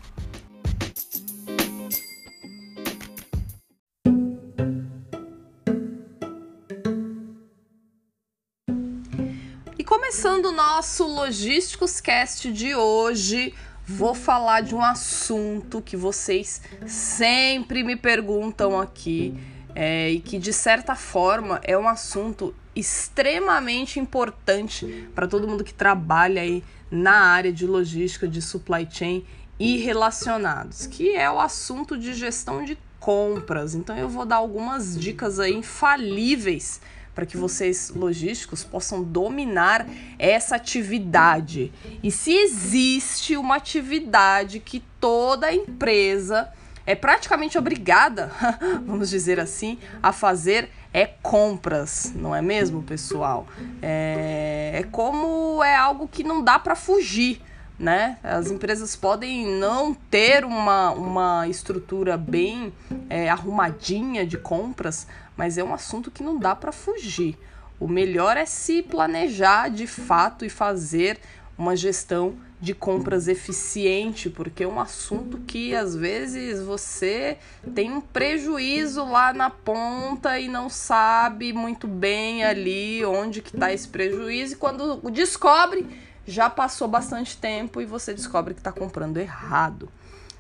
Começando 10.21 10.47
o 10.47 10.53
nosso 10.53 11.07
Logísticos 11.07 12.01
Cast 12.01 12.51
de 12.51 12.75
hoje, 12.75 13.55
vou 13.87 14.17
falar 14.17 14.63
de 14.63 14.75
um 14.75 14.83
assunto 14.83 15.81
que 15.81 15.97
vocês 15.97 16.61
sempre 16.89 17.85
me 17.85 17.95
perguntam 17.95 18.81
aqui 18.81 19.39
é, 19.77 20.11
e 20.11 20.19
que, 20.19 20.37
de 20.37 20.53
certa 20.53 20.97
forma, 20.97 21.61
é 21.63 21.79
um 21.79 21.87
assunto 21.87 22.53
extremamente 22.75 24.01
importante 24.01 25.09
para 25.15 25.29
todo 25.29 25.47
mundo 25.47 25.63
que 25.63 25.73
trabalha 25.73 26.43
aí 26.43 26.65
na 26.91 27.15
área 27.15 27.53
de 27.53 27.65
logística, 27.65 28.27
de 28.27 28.43
supply 28.43 28.89
chain 28.91 29.25
e 29.57 29.77
relacionados, 29.77 30.89
que 30.89 31.15
é 31.15 31.31
o 31.31 31.39
assunto 31.39 31.97
de 31.97 32.13
gestão 32.13 32.65
de 32.65 32.77
compras. 32.99 33.77
Então, 33.77 33.97
eu 33.97 34.09
vou 34.09 34.27
dar 34.27 34.37
algumas 34.37 34.99
dicas 34.99 35.39
aí 35.39 35.55
infalíveis 35.55 36.81
para 37.19 37.27
que 37.27 37.37
vocês 37.37 37.91
logísticos 37.97 38.63
possam 38.63 39.03
dominar 39.03 39.85
essa 40.21 40.55
atividade. 40.55 41.73
E 42.01 42.13
se 42.13 42.33
existe 42.33 43.37
uma 43.37 43.57
atividade 43.57 44.61
que 44.61 44.85
toda 45.01 45.53
empresa 45.53 46.49
é 46.87 46.95
praticamente 46.95 47.59
obrigada, 47.59 48.31
vamos 48.87 49.11
dizer 49.11 49.41
assim, 49.41 49.81
a 50.01 50.13
fazer 50.13 50.71
é 50.95 51.07
compras, 51.07 52.13
não 52.15 52.33
é 52.33 52.41
mesmo, 52.41 52.85
pessoal? 52.85 53.49
É, 53.83 54.71
é 54.75 54.83
como 54.85 55.61
é 55.61 55.75
algo 55.75 56.07
que 56.07 56.23
não 56.23 56.41
dá 56.41 56.57
para 56.57 56.77
fugir 56.77 57.43
né? 57.79 58.19
As 58.23 58.51
empresas 58.51 58.97
podem 58.97 59.47
não 59.47 59.95
ter 59.95 60.45
uma, 60.45 60.91
uma 60.91 61.49
estrutura 61.49 62.17
bem 62.17 62.73
é, 63.09 63.31
arrumadinha 63.31 64.27
de 64.27 64.37
compras, 64.37 65.07
mas 65.37 65.57
é 65.57 65.63
um 65.63 65.73
assunto 65.73 66.11
que 66.11 66.23
não 66.23 66.39
dá 66.39 66.57
para 66.57 66.73
fugir. 66.73 67.39
O 67.79 67.87
melhor 67.87 68.37
é 68.37 68.45
se 68.45 68.83
planejar 68.83 69.69
de 69.69 69.87
fato 69.87 70.45
e 70.45 70.51
fazer 70.51 71.21
uma 71.57 71.77
gestão 71.77 72.37
de 72.61 72.75
compras 72.75 73.29
eficiente, 73.29 74.29
porque 74.29 74.65
é 74.65 74.69
um 74.69 74.81
assunto 74.81 75.39
que 75.47 75.77
às 75.77 75.95
vezes 75.95 76.61
você 76.61 77.39
tem 77.73 77.93
um 77.93 78.01
prejuízo 78.01 79.05
lá 79.05 79.33
na 79.33 79.49
ponta 79.49 80.41
e 80.41 80.49
não 80.49 80.69
sabe 80.69 81.53
muito 81.53 81.87
bem 81.87 82.43
ali 82.43 83.05
onde 83.05 83.43
que 83.43 83.55
está 83.55 83.73
esse 83.73 83.87
prejuízo 83.87 84.55
e 84.55 84.57
quando 84.57 84.97
descobre 85.11 85.87
já 86.29 86.51
passou 86.51 86.87
bastante 86.87 87.39
tempo 87.39 87.81
e 87.81 87.87
você 87.87 88.13
descobre 88.13 88.53
que 88.53 88.61
está 88.61 88.71
comprando 88.71 89.17
errado. 89.17 89.89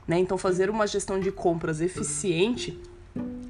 Né? 0.06 0.18
Então, 0.18 0.36
fazer 0.36 0.68
uma 0.68 0.86
gestão 0.86 1.18
de 1.18 1.32
compras 1.32 1.80
eficiente, 1.80 2.78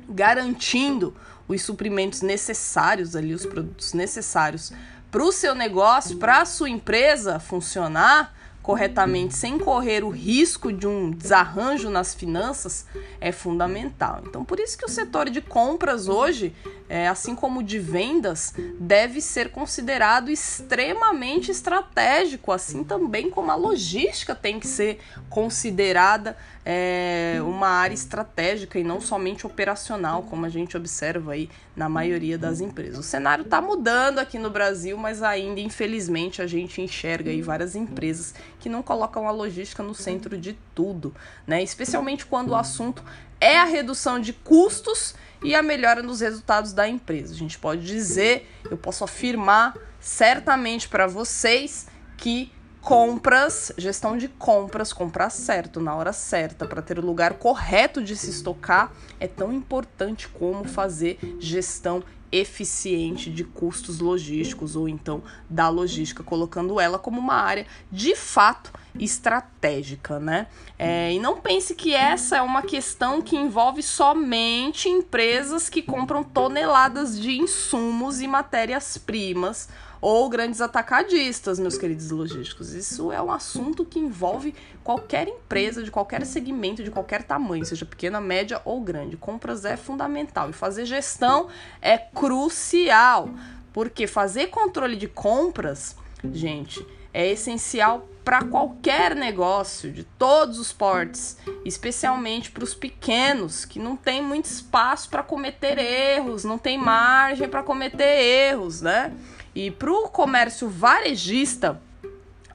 garantindo 0.09 1.15
os 1.49 1.62
suprimentos 1.62 2.22
necessários 2.22 3.16
ali, 3.16 3.34
os 3.34 3.44
produtos 3.44 3.93
necessários 3.93 4.72
para 5.10 5.22
o 5.22 5.32
seu 5.32 5.54
negócio, 5.54 6.16
para 6.19 6.43
a 6.43 6.44
sua 6.44 6.71
empresa 6.71 7.41
funcionar, 7.41 8.32
corretamente 8.69 9.34
sem 9.34 9.59
correr 9.59 10.05
o 10.05 10.11
risco 10.11 10.71
de 10.71 10.87
um 10.87 11.11
desarranjo 11.11 11.89
nas 11.89 12.15
finanças 12.15 12.84
é 13.19 13.33
fundamental. 13.33 14.23
Então, 14.27 14.45
por 14.45 14.61
isso 14.61 14.77
que 14.77 14.84
o 14.84 14.91
setor 14.91 15.31
de 15.31 15.41
compras 15.41 16.06
hoje, 16.06 16.55
é, 16.87 17.09
assim 17.09 17.34
como 17.34 17.62
de 17.62 17.79
vendas, 17.79 18.53
deve 18.79 19.23
ser 19.23 19.53
considerado 19.53 20.31
extremamente 20.31 21.51
estratégico, 21.51 22.53
assim 22.53 22.84
também 22.84 23.31
como 23.31 23.51
a 23.51 23.55
logística 23.55 24.34
tem 24.34 24.61
que 24.61 24.67
ser 24.67 24.99
considerada 25.31 26.37
é, 26.71 27.39
uma 27.41 27.69
área 27.69 27.95
estratégica 27.95 28.79
e 28.79 28.85
não 28.85 29.00
somente 29.00 29.47
operacional, 29.47 30.25
como 30.25 30.45
a 30.45 30.50
gente 30.50 30.77
observa 30.77 31.33
aí 31.33 31.49
na 31.75 31.89
maioria 31.89 32.37
das 32.37 32.61
empresas. 32.61 32.99
O 32.99 33.03
cenário 33.03 33.45
está 33.45 33.62
mudando 33.62 34.19
aqui 34.19 34.39
no 34.39 34.50
Brasil, 34.50 34.99
mas 34.99 35.23
ainda, 35.23 35.61
infelizmente, 35.61 36.43
a 36.43 36.47
gente 36.47 36.83
enxerga 36.83 37.31
aí 37.31 37.41
várias 37.41 37.75
empresas 37.75 38.35
que 38.58 38.69
não 38.69 38.82
colocam 38.82 39.28
a 39.28 39.30
logística 39.30 39.82
no 39.82 39.94
centro 39.94 40.36
de 40.36 40.58
tudo, 40.74 41.14
né? 41.46 41.62
Especialmente 41.62 42.26
quando 42.26 42.50
o 42.50 42.56
assunto 42.56 43.02
é 43.41 43.58
a 43.58 43.64
redução 43.64 44.19
de 44.19 44.32
custos 44.32 45.14
e 45.42 45.54
a 45.54 45.62
melhora 45.62 46.02
nos 46.02 46.20
resultados 46.20 46.72
da 46.72 46.88
empresa. 46.88 47.32
A 47.34 47.36
gente 47.36 47.58
pode 47.58 47.82
dizer, 47.86 48.48
eu 48.70 48.76
posso 48.76 49.04
afirmar 49.04 49.76
certamente 50.00 50.88
para 50.88 51.06
vocês 51.06 51.86
que 52.16 52.52
compras, 52.80 53.72
gestão 53.76 54.16
de 54.16 54.28
compras, 54.28 54.92
comprar 54.92 55.30
certo, 55.30 55.80
na 55.80 55.94
hora 55.94 56.12
certa, 56.12 56.66
para 56.66 56.80
ter 56.80 56.98
o 56.98 57.04
lugar 57.04 57.34
correto 57.34 58.02
de 58.02 58.16
se 58.16 58.30
estocar, 58.30 58.92
é 59.20 59.26
tão 59.26 59.52
importante 59.52 60.28
como 60.28 60.64
fazer 60.64 61.19
gestão 61.38 62.02
eficiente 62.31 63.31
de 63.31 63.44
custos 63.44 64.00
logísticos 64.00 64.77
ou 64.77 64.89
então 64.89 65.22
da 65.49 65.69
logística, 65.69 66.22
colocando 66.22 66.81
ela 66.81 66.99
como 66.99 67.19
uma 67.19 67.34
área 67.34 67.66
de 67.91 68.15
fato 68.15 68.72
estratégica, 68.99 70.19
né? 70.19 70.49
É, 70.78 71.12
e 71.12 71.19
não 71.19 71.41
pense 71.41 71.75
que 71.75 71.94
essa 71.94 72.37
é 72.37 72.43
uma 72.43 72.62
questão 72.62 73.22
que 73.22 73.37
envolve 73.37 73.83
somente 73.83 74.88
empresas 74.88 75.69
que 75.69 75.83
compram 75.83 76.22
toneladas 76.22 77.19
de 77.19 77.38
insumos 77.38 78.20
e 78.20 78.26
matérias-primas 78.26 79.69
ou 80.00 80.29
grandes 80.29 80.61
atacadistas, 80.61 81.59
meus 81.59 81.77
queridos 81.77 82.11
logísticos. 82.11 82.75
Isso 82.75 83.11
é 83.12 83.21
um 83.21 83.31
assunto 83.31 83.85
que 83.85 83.99
envolve 83.99 84.55
qualquer 84.83 85.29
empresa 85.29 85.83
de 85.83 85.91
qualquer 85.91 86.25
segmento, 86.25 86.83
de 86.83 86.91
qualquer 86.91 87.23
tamanho, 87.23 87.65
seja 87.65 87.85
pequena, 87.85 88.21
média 88.21 88.61
ou 88.65 88.81
grande. 88.81 89.17
Compras 89.17 89.65
é 89.65 89.77
fundamental 89.77 90.50
e 90.50 90.53
fazer 90.53 90.87
gestão 90.87 91.49
é 91.81 91.99
crucial, 91.99 93.31
porque 93.73 94.06
fazer 94.06 94.49
controle 94.49 94.97
de 94.97 95.09
compras, 95.09 95.97
gente, 96.33 96.85
é 97.12 97.27
essencial 97.31 98.09
para 98.25 98.45
qualquer 98.45 99.17
negócio 99.17 99.91
de 99.91 100.05
todos 100.05 100.59
os 100.59 100.71
portes, 100.71 101.39
especialmente 101.65 102.50
para 102.50 102.62
os 102.62 102.75
pequenos 102.75 103.65
que 103.65 103.79
não 103.79 103.97
tem 103.97 104.21
muito 104.21 104.45
espaço 104.45 105.09
para 105.09 105.23
cometer 105.23 105.79
erros, 105.79 106.45
não 106.45 106.59
tem 106.59 106.77
margem 106.77 107.49
para 107.49 107.62
cometer 107.62 108.05
erros, 108.50 108.83
né? 108.83 109.15
E 109.58 109.72
para 109.72 109.90
o 109.90 110.08
comércio 110.08 110.69
varejista, 110.69 111.82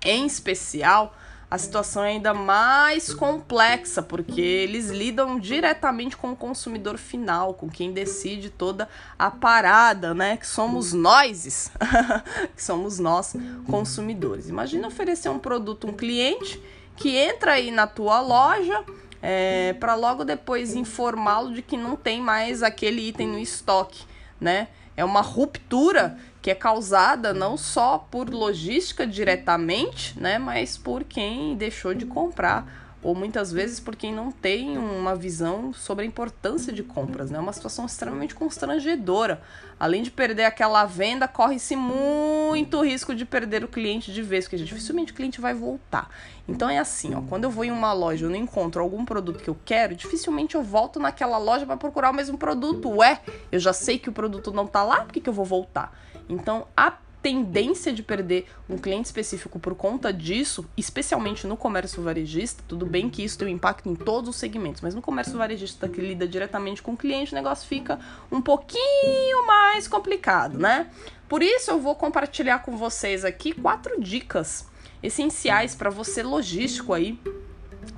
em 0.05 0.25
especial, 0.25 1.13
a 1.51 1.57
situação 1.57 2.01
é 2.01 2.11
ainda 2.11 2.33
mais 2.33 3.13
complexa, 3.13 4.01
porque 4.01 4.39
eles 4.39 4.89
lidam 4.89 5.37
diretamente 5.37 6.15
com 6.15 6.31
o 6.31 6.35
consumidor 6.35 6.97
final, 6.97 7.55
com 7.55 7.69
quem 7.69 7.91
decide 7.91 8.49
toda 8.49 8.87
a 9.19 9.29
parada, 9.29 10.13
né? 10.13 10.37
Que 10.37 10.47
somos 10.47 10.93
nós, 10.93 11.69
que 12.55 12.63
somos 12.63 12.99
nós 12.99 13.35
consumidores. 13.69 14.47
Imagina 14.47 14.87
oferecer 14.87 15.27
um 15.27 15.39
produto 15.39 15.87
a 15.87 15.89
um 15.89 15.93
cliente 15.93 16.57
que 16.95 17.17
entra 17.17 17.51
aí 17.51 17.69
na 17.69 17.85
tua 17.85 18.21
loja 18.21 18.81
é, 19.21 19.73
para 19.73 19.93
logo 19.95 20.23
depois 20.23 20.73
informá-lo 20.73 21.53
de 21.53 21.61
que 21.61 21.75
não 21.75 21.97
tem 21.97 22.21
mais 22.21 22.63
aquele 22.63 23.09
item 23.09 23.27
no 23.27 23.39
estoque, 23.39 24.05
né? 24.39 24.69
É 24.95 25.03
uma 25.03 25.21
ruptura 25.21 26.17
que 26.43 26.51
é 26.51 26.55
causada 26.55 27.33
não 27.33 27.55
só 27.55 27.97
por 27.97 28.29
logística 28.29 29.07
diretamente, 29.07 30.19
né, 30.19 30.37
mas 30.37 30.77
por 30.77 31.05
quem 31.05 31.55
deixou 31.55 31.93
de 31.93 32.05
comprar 32.05 32.82
ou 33.03 33.13
muitas 33.13 33.51
vezes 33.51 33.79
por 33.79 33.95
quem 33.95 34.13
não 34.13 34.31
tem 34.31 34.77
uma 34.77 35.13
visão 35.13 35.73
sobre 35.73 36.05
a 36.05 36.07
importância 36.07 36.71
de 36.71 36.81
compras, 36.81 37.29
né? 37.29 37.37
É 37.37 37.41
uma 37.41 37.51
situação 37.51 37.85
extremamente 37.85 38.33
constrangedora. 38.33 39.41
Além 39.77 40.01
de 40.01 40.09
perder 40.09 40.45
aquela 40.45 40.85
venda, 40.85 41.27
corre-se 41.27 41.75
muito 41.75 42.81
risco 42.81 43.13
de 43.13 43.25
perder 43.25 43.63
o 43.63 43.67
cliente 43.67 44.13
de 44.13 44.21
vez, 44.21 44.45
porque 44.45 44.63
dificilmente 44.63 45.11
o 45.11 45.15
cliente 45.15 45.41
vai 45.41 45.53
voltar. 45.53 46.09
Então 46.47 46.69
é 46.69 46.77
assim, 46.77 47.13
ó, 47.13 47.21
quando 47.21 47.43
eu 47.43 47.51
vou 47.51 47.65
em 47.65 47.71
uma 47.71 47.91
loja 47.91 48.25
e 48.25 48.29
não 48.29 48.35
encontro 48.35 48.81
algum 48.81 49.03
produto 49.03 49.43
que 49.43 49.49
eu 49.49 49.57
quero, 49.65 49.95
dificilmente 49.95 50.55
eu 50.55 50.63
volto 50.63 50.99
naquela 50.99 51.37
loja 51.37 51.65
para 51.65 51.75
procurar 51.75 52.11
o 52.11 52.13
mesmo 52.13 52.37
produto. 52.37 52.89
Ué, 52.89 53.19
eu 53.51 53.59
já 53.59 53.73
sei 53.73 53.99
que 53.99 54.09
o 54.09 54.13
produto 54.13 54.51
não 54.51 54.65
tá 54.65 54.83
lá, 54.83 55.01
por 55.01 55.11
que, 55.11 55.19
que 55.19 55.29
eu 55.29 55.33
vou 55.33 55.45
voltar? 55.45 55.93
Então, 56.29 56.67
a 56.75 56.93
tendência 57.23 57.93
de 57.93 58.03
perder 58.03 58.45
um 58.69 58.77
cliente 58.77 59.05
específico 59.05 59.57
por 59.57 59.73
conta 59.73 60.11
disso, 60.11 60.69
especialmente 60.75 61.47
no 61.47 61.55
comércio 61.55 62.03
varejista, 62.03 62.61
tudo 62.67 62.85
bem 62.85 63.09
que 63.09 63.23
isso 63.23 63.37
tem 63.37 63.47
um 63.47 63.51
impacto 63.51 63.87
em 63.87 63.95
todos 63.95 64.29
os 64.29 64.35
segmentos, 64.35 64.81
mas 64.81 64.93
no 64.93 65.01
comércio 65.01 65.37
varejista 65.37 65.87
que 65.87 66.01
lida 66.01 66.27
diretamente 66.27 66.81
com 66.81 66.91
o 66.91 66.97
cliente, 66.97 67.31
o 67.31 67.35
negócio 67.35 67.65
fica 67.65 67.97
um 68.29 68.41
pouquinho 68.41 69.47
mais 69.47 69.87
complicado, 69.87 70.59
né? 70.59 70.91
Por 71.29 71.41
isso 71.41 71.71
eu 71.71 71.79
vou 71.79 71.95
compartilhar 71.95 72.59
com 72.59 72.75
vocês 72.75 73.23
aqui 73.23 73.53
quatro 73.53 74.01
dicas 74.01 74.67
essenciais 75.01 75.73
para 75.73 75.89
você 75.89 76.21
logístico 76.21 76.93
aí 76.93 77.17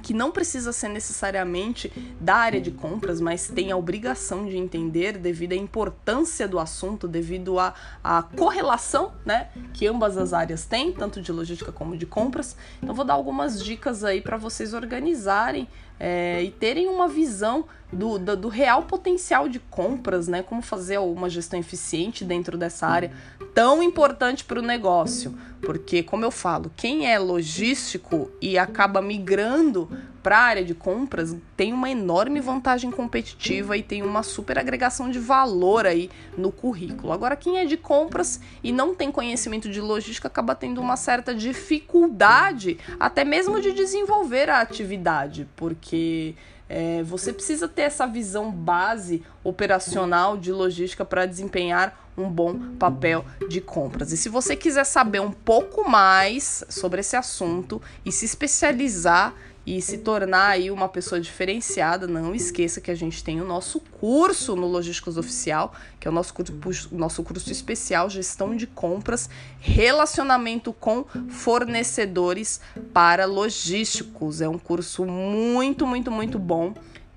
que 0.02 0.14
não 0.14 0.32
precisa 0.32 0.72
ser 0.72 0.90
necessariamente 0.90 1.92
da 2.20 2.36
área 2.36 2.62
de 2.62 2.72
compras, 2.72 3.20
mas 3.22 3.48
tem 3.48 3.72
a 3.72 3.78
obrigação 3.78 4.46
de 4.46 4.58
entender 4.58 5.18
devido 5.18 5.54
à 5.54 5.56
importância 5.56 6.48
do 6.48 6.60
assunto, 6.60 7.08
devido 7.08 7.60
à, 7.60 7.74
à 8.04 8.24
correlação 8.24 9.14
né, 9.26 9.50
que 9.74 9.88
ambas 9.88 10.18
as 10.18 10.34
áreas 10.34 10.66
têm, 10.66 10.92
tanto 10.92 11.22
de 11.22 11.32
logística 11.32 11.72
como 11.72 11.98
de 11.98 12.06
compras. 12.06 12.56
Então, 12.82 12.94
vou 12.96 13.06
dar 13.06 13.14
algumas 13.14 13.64
dicas 13.64 14.04
aí 14.04 14.22
para 14.22 14.38
vocês 14.38 14.74
organizarem 14.74 15.68
é, 16.00 16.44
e 16.44 16.52
terem 16.52 16.88
uma 16.88 17.08
visão 17.08 17.66
do, 17.96 18.20
do, 18.20 18.36
do, 18.36 18.48
real 18.48 18.84
potencial 18.84 19.48
de 19.48 19.60
compras, 19.60 20.28
né? 20.28 20.44
Como 20.44 20.62
fazer 20.62 20.98
uma 21.00 21.30
gestão 21.30 21.60
eficiente 21.60 22.24
dentro 22.24 22.58
dessa 22.58 22.86
área 22.88 23.12
tão 23.54 23.82
importante 23.82 24.44
para 24.44 24.60
o 24.60 24.62
negócio. 24.62 25.34
Porque, 25.62 26.04
como 26.04 26.26
eu 26.26 26.32
falo, 26.32 26.72
quem 26.76 27.12
é 27.12 27.18
logístico 27.18 28.30
e 28.42 28.58
acaba 28.58 29.02
migrando 29.02 29.90
para 30.26 30.40
a 30.40 30.42
área 30.42 30.66
de 30.66 30.74
compras 30.74 31.36
tem 31.56 31.72
uma 31.72 31.88
enorme 31.88 32.40
vantagem 32.40 32.90
competitiva 32.90 33.78
e 33.78 33.84
tem 33.84 34.02
uma 34.02 34.24
super 34.24 34.58
agregação 34.58 35.12
de 35.12 35.20
valor 35.20 35.86
aí 35.86 36.10
no 36.36 36.52
currículo. 36.52 37.14
Agora, 37.14 37.36
quem 37.36 37.60
é 37.60 37.66
de 37.66 37.78
compras 37.78 38.42
e 38.64 38.72
não 38.72 38.96
tem 38.96 39.12
conhecimento 39.12 39.70
de 39.70 39.80
logística 39.80 40.28
acaba 40.28 40.56
tendo 40.56 40.82
uma 40.82 40.98
certa 40.98 41.34
dificuldade, 41.34 42.80
até 43.00 43.24
mesmo 43.24 43.62
de 43.62 43.72
desenvolver 43.72 44.50
a 44.50 44.62
atividade, 44.62 45.48
porque 45.56 46.34
é, 46.68 47.04
você 47.04 47.32
precisa 47.32 47.68
ter 47.68 47.84
essa 47.84 48.08
visão 48.08 48.52
base 48.52 49.24
operacional 49.44 50.38
de 50.38 50.52
logística 50.52 51.06
para 51.06 51.26
desempenhar 51.26 52.06
um 52.18 52.30
bom 52.30 52.76
papel 52.80 53.26
de 53.50 53.60
compras. 53.60 54.12
E 54.12 54.18
se 54.18 54.30
você 54.30 54.56
quiser 54.56 54.86
saber 54.86 55.20
um 55.20 55.32
pouco 55.32 55.90
mais 55.90 56.64
sobre 56.70 57.02
esse 57.02 57.16
assunto 57.16 57.82
e 58.06 58.12
se 58.12 58.26
especializar 58.26 59.34
e 59.66 59.82
se 59.82 59.98
tornar 59.98 60.50
aí 60.50 60.70
uma 60.70 60.88
pessoa 60.88 61.20
diferenciada, 61.20 62.06
não 62.06 62.36
esqueça 62.36 62.80
que 62.80 62.92
a 62.92 62.96
gente 62.96 63.24
tem 63.24 63.42
o 63.42 63.46
nosso 63.46 63.80
curso 63.80 64.56
no 64.56 64.68
Logísticos 64.68 65.18
Oficial, 65.18 65.74
que 66.00 66.08
é 66.08 66.12
o 66.12 66.14
nosso 66.14 66.34
curso, 66.34 66.90
nosso 66.96 67.24
curso 67.24 67.52
especial 67.52 68.10
Gestão 68.10 68.56
de 68.56 68.68
Compras, 68.68 69.30
Relacionamento 69.60 70.72
com 70.72 71.04
Fornecedores 71.30 72.62
para 72.94 73.26
Logísticos. 73.26 74.40
É 74.40 74.48
um 74.48 74.60
curso 74.60 75.04
muito, 75.06 75.88
muito, 75.88 76.12
muito 76.12 76.38
bom 76.38 76.74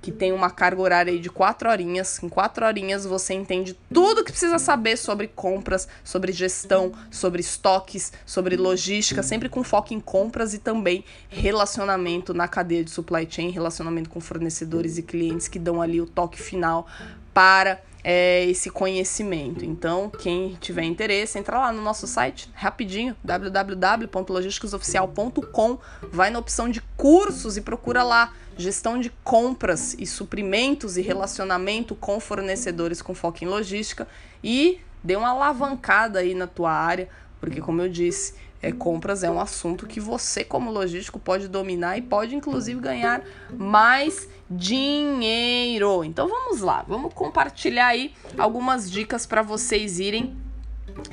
que 0.08 0.12
tem 0.12 0.32
uma 0.32 0.48
carga 0.48 0.80
horária 0.80 1.18
de 1.18 1.28
quatro 1.28 1.68
horinhas. 1.68 2.22
Em 2.22 2.30
quatro 2.30 2.64
horinhas 2.64 3.04
você 3.04 3.34
entende 3.34 3.76
tudo 3.92 4.24
que 4.24 4.30
precisa 4.30 4.58
saber 4.58 4.96
sobre 4.96 5.28
compras, 5.28 5.86
sobre 6.02 6.32
gestão, 6.32 6.92
sobre 7.10 7.42
estoques, 7.42 8.10
sobre 8.24 8.56
logística, 8.56 9.22
sempre 9.22 9.50
com 9.50 9.62
foco 9.62 9.92
em 9.92 10.00
compras 10.00 10.54
e 10.54 10.58
também 10.58 11.04
relacionamento 11.28 12.32
na 12.32 12.48
cadeia 12.48 12.82
de 12.82 12.90
supply 12.90 13.28
chain, 13.30 13.50
relacionamento 13.50 14.08
com 14.08 14.18
fornecedores 14.18 14.96
e 14.96 15.02
clientes 15.02 15.46
que 15.46 15.58
dão 15.58 15.82
ali 15.82 16.00
o 16.00 16.06
toque 16.06 16.40
final 16.40 16.86
para 17.34 17.78
é, 18.02 18.44
esse 18.46 18.70
conhecimento. 18.70 19.64
Então, 19.64 20.10
quem 20.10 20.56
tiver 20.60 20.82
interesse, 20.84 21.38
entra 21.38 21.58
lá 21.58 21.72
no 21.72 21.80
nosso 21.82 22.06
site 22.06 22.50
rapidinho, 22.54 23.16
www.logisticasoficial.com, 23.22 25.78
vai 26.10 26.30
na 26.30 26.38
opção 26.38 26.68
de 26.68 26.80
cursos 26.96 27.56
e 27.56 27.60
procura 27.60 28.02
lá 28.02 28.32
gestão 28.56 28.98
de 28.98 29.10
compras 29.22 29.94
e 29.98 30.06
suprimentos 30.06 30.96
e 30.96 31.02
relacionamento 31.02 31.94
com 31.94 32.18
fornecedores 32.18 33.00
com 33.00 33.14
foco 33.14 33.44
em 33.44 33.46
logística 33.46 34.08
e 34.42 34.80
dê 35.02 35.14
uma 35.14 35.28
alavancada 35.28 36.18
aí 36.18 36.34
na 36.34 36.48
tua 36.48 36.72
área, 36.72 37.08
porque 37.40 37.60
como 37.60 37.80
eu 37.80 37.88
disse, 37.88 38.34
é, 38.60 38.72
compras 38.72 39.22
é 39.22 39.30
um 39.30 39.40
assunto 39.40 39.86
que 39.86 40.00
você 40.00 40.44
como 40.44 40.70
logístico 40.70 41.18
pode 41.18 41.48
dominar 41.48 41.96
e 41.96 42.02
pode 42.02 42.34
inclusive 42.34 42.80
ganhar 42.80 43.22
mais 43.52 44.28
dinheiro. 44.50 46.02
Então 46.04 46.28
vamos 46.28 46.60
lá, 46.60 46.84
vamos 46.86 47.12
compartilhar 47.14 47.88
aí 47.88 48.14
algumas 48.36 48.90
dicas 48.90 49.26
para 49.26 49.42
vocês 49.42 50.00
irem 50.00 50.36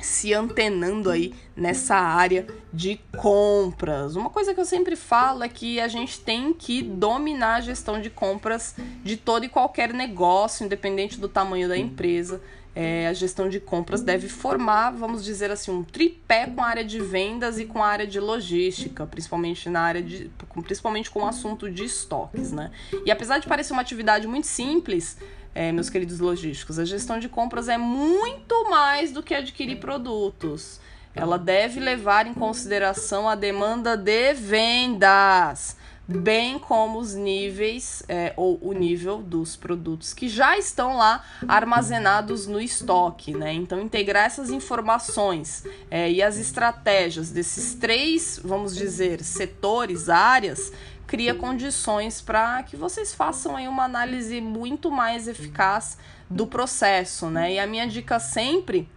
se 0.00 0.34
antenando 0.34 1.10
aí 1.10 1.32
nessa 1.56 1.96
área 1.96 2.46
de 2.72 3.00
compras. 3.16 4.16
Uma 4.16 4.30
coisa 4.30 4.52
que 4.52 4.60
eu 4.60 4.64
sempre 4.64 4.96
falo 4.96 5.42
é 5.42 5.48
que 5.48 5.80
a 5.80 5.88
gente 5.88 6.20
tem 6.20 6.52
que 6.52 6.82
dominar 6.82 7.56
a 7.56 7.60
gestão 7.60 8.00
de 8.00 8.10
compras 8.10 8.74
de 9.04 9.16
todo 9.16 9.44
e 9.44 9.48
qualquer 9.48 9.92
negócio, 9.92 10.64
independente 10.64 11.20
do 11.20 11.28
tamanho 11.28 11.68
da 11.68 11.76
empresa. 11.76 12.40
É, 12.78 13.08
a 13.08 13.14
gestão 13.14 13.48
de 13.48 13.58
compras 13.58 14.02
deve 14.02 14.28
formar, 14.28 14.90
vamos 14.90 15.24
dizer 15.24 15.50
assim, 15.50 15.70
um 15.70 15.82
tripé 15.82 16.46
com 16.46 16.62
a 16.62 16.66
área 16.66 16.84
de 16.84 17.00
vendas 17.00 17.58
e 17.58 17.64
com 17.64 17.82
a 17.82 17.86
área 17.86 18.06
de 18.06 18.20
logística, 18.20 19.06
principalmente 19.06 19.70
na 19.70 19.80
área 19.80 20.02
de, 20.02 20.30
principalmente 20.62 21.10
com 21.10 21.20
o 21.20 21.26
assunto 21.26 21.70
de 21.70 21.84
estoques, 21.84 22.52
né? 22.52 22.70
E 23.06 23.10
apesar 23.10 23.38
de 23.38 23.46
parecer 23.46 23.72
uma 23.72 23.80
atividade 23.80 24.26
muito 24.26 24.46
simples, 24.46 25.16
é, 25.54 25.72
meus 25.72 25.88
queridos 25.88 26.20
logísticos. 26.20 26.78
A 26.78 26.84
gestão 26.84 27.18
de 27.18 27.30
compras 27.30 27.66
é 27.70 27.78
muito 27.78 28.68
mais 28.68 29.10
do 29.10 29.22
que 29.22 29.34
adquirir 29.34 29.80
produtos. 29.80 30.78
Ela 31.14 31.38
deve 31.38 31.80
levar 31.80 32.26
em 32.26 32.34
consideração 32.34 33.26
a 33.26 33.34
demanda 33.34 33.96
de 33.96 34.34
vendas, 34.34 35.78
bem 36.08 36.58
como 36.58 36.98
os 36.98 37.14
níveis 37.14 38.02
é, 38.08 38.32
ou 38.36 38.58
o 38.62 38.72
nível 38.72 39.18
dos 39.18 39.56
produtos 39.56 40.14
que 40.14 40.28
já 40.28 40.56
estão 40.56 40.96
lá 40.96 41.24
armazenados 41.48 42.46
no 42.46 42.60
estoque, 42.60 43.34
né? 43.34 43.52
Então, 43.52 43.80
integrar 43.80 44.26
essas 44.26 44.50
informações 44.50 45.64
é, 45.90 46.10
e 46.10 46.22
as 46.22 46.36
estratégias 46.36 47.30
desses 47.30 47.74
três, 47.74 48.40
vamos 48.42 48.76
dizer, 48.76 49.22
setores, 49.22 50.08
áreas, 50.08 50.72
cria 51.06 51.34
condições 51.34 52.20
para 52.20 52.62
que 52.62 52.76
vocês 52.76 53.14
façam 53.14 53.56
aí 53.56 53.66
uma 53.66 53.84
análise 53.84 54.40
muito 54.40 54.90
mais 54.90 55.28
eficaz 55.28 55.98
do 56.28 56.46
processo, 56.46 57.30
né? 57.30 57.54
E 57.54 57.58
a 57.58 57.66
minha 57.66 57.86
dica 57.86 58.18
sempre 58.18 58.88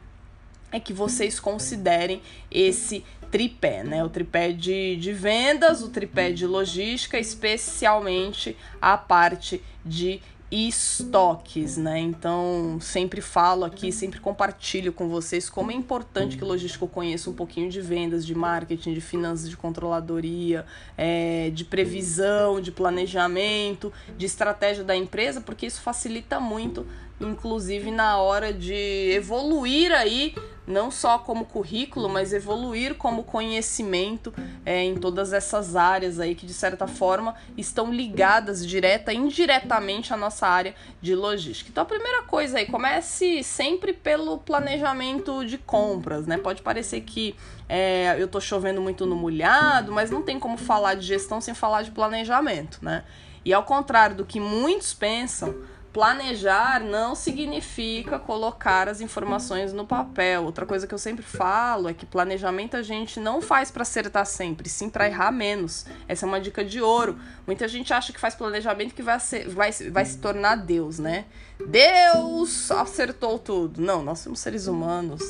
é 0.72 0.80
que 0.80 0.94
vocês 0.94 1.40
considerem 1.40 2.22
esse 2.52 3.04
tripé, 3.32 3.84
né? 3.84 4.04
O 4.04 4.10
tripé 4.10 4.52
de, 4.52 4.96
de 4.96 5.14
vendas, 5.14 5.82
o 5.82 5.90
tripé 5.90 6.32
de 6.32 6.46
logística, 6.46 7.20
especialmente 7.20 8.56
a 8.82 8.98
parte 8.98 9.62
de 9.86 10.22
estoques, 10.52 11.78
né? 11.78 12.00
Então, 12.00 12.80
sempre 12.82 13.22
falo 13.22 13.64
aqui, 13.64 13.92
sempre 13.92 14.20
compartilho 14.20 14.92
com 14.92 15.08
vocês 15.08 15.48
como 15.48 15.72
é 15.72 15.76
importante 15.76 16.38
que 16.38 16.44
o 16.44 16.48
logístico 16.48 16.88
conheça 16.88 17.30
um 17.30 17.34
pouquinho 17.34 17.70
de 17.70 17.80
vendas, 17.80 18.26
de 18.26 18.34
marketing, 18.34 18.94
de 18.94 19.02
finanças, 19.02 19.48
de 19.48 19.56
controladoria, 19.56 20.66
é, 20.98 21.52
de 21.52 21.64
previsão, 21.64 22.60
de 22.60 22.72
planejamento, 22.72 23.94
de 24.18 24.26
estratégia 24.26 24.84
da 24.84 24.96
empresa, 24.96 25.40
porque 25.40 25.68
isso 25.68 25.82
facilita 25.82 26.40
muito, 26.40 26.86
inclusive 27.20 27.92
na 27.92 28.18
hora 28.18 28.54
de 28.54 29.12
evoluir 29.14 29.92
aí 29.92 30.34
não 30.70 30.92
só 30.92 31.18
como 31.18 31.46
currículo, 31.46 32.08
mas 32.08 32.32
evoluir 32.32 32.94
como 32.94 33.24
conhecimento 33.24 34.32
é, 34.64 34.84
em 34.84 34.96
todas 34.96 35.34
essas 35.34 35.76
áreas 35.76 36.20
aí 36.20 36.36
que 36.36 36.46
de 36.46 36.54
certa 36.54 36.86
forma 36.86 37.34
estão 37.58 37.92
ligadas 37.92 38.66
direta 38.66 39.12
e 39.12 39.18
indiretamente 39.18 40.14
à 40.14 40.18
nossa 40.18 40.48
área 40.48 40.76
de 41.02 41.16
logística. 41.16 41.72
Então 41.72 41.82
a 41.82 41.86
primeira 41.88 42.22
coisa 42.22 42.60
aí, 42.60 42.68
comece 42.68 43.44
sempre 43.44 43.94
pelo 43.94 44.38
planejamento 44.38 45.44
de 45.44 45.58
compras, 45.58 46.28
né? 46.28 46.38
Pode 46.38 46.62
parecer 46.62 47.02
que 47.02 47.36
é, 47.68 48.16
eu 48.20 48.28
tô 48.28 48.40
chovendo 48.40 48.80
muito 48.80 49.08
no 49.08 49.16
molhado, 49.16 49.92
mas 49.92 50.12
não 50.12 50.22
tem 50.22 50.40
como 50.40 50.56
falar 50.56 50.94
de 50.94 51.06
gestão 51.06 51.42
sem 51.42 51.56
falar 51.56 51.82
de 51.82 51.90
planejamento, 51.90 52.78
né? 52.84 53.04
E 53.44 53.52
ao 53.52 53.64
contrário 53.64 54.16
do 54.16 54.26
que 54.26 54.40
muitos 54.40 54.94
pensam, 54.94 55.56
planejar 55.91 56.79
não 56.79 57.15
significa 57.15 58.19
colocar 58.19 58.88
as 58.88 59.01
informações 59.01 59.74
no 59.74 59.86
papel. 59.86 60.43
Outra 60.43 60.65
coisa 60.65 60.86
que 60.86 60.93
eu 60.93 60.98
sempre 60.98 61.24
falo 61.24 61.89
é 61.89 61.93
que 61.93 62.05
planejamento 62.05 62.77
a 62.77 62.81
gente 62.81 63.19
não 63.19 63.41
faz 63.41 63.72
para 63.72 63.81
acertar 63.81 64.25
sempre, 64.25 64.69
sim 64.69 64.89
para 64.89 65.08
errar 65.08 65.31
menos. 65.31 65.86
Essa 66.08 66.25
é 66.25 66.27
uma 66.27 66.39
dica 66.39 66.63
de 66.63 66.81
ouro. 66.81 67.17
Muita 67.46 67.67
gente 67.67 67.93
acha 67.93 68.13
que 68.13 68.19
faz 68.19 68.36
planejamento 68.36 68.93
que 68.93 69.01
vai, 69.01 69.19
ser, 69.19 69.50
vai, 69.50 69.72
vai 69.72 70.05
se 70.05 70.17
tornar 70.17 70.55
Deus, 70.55 71.00
né? 71.00 71.25
Deus 71.67 72.72
acertou 72.72 73.39
tudo. 73.39 73.81
Não, 73.81 74.03
nós 74.03 74.19
somos 74.19 74.39
seres 74.39 74.67
humanos 74.67 75.22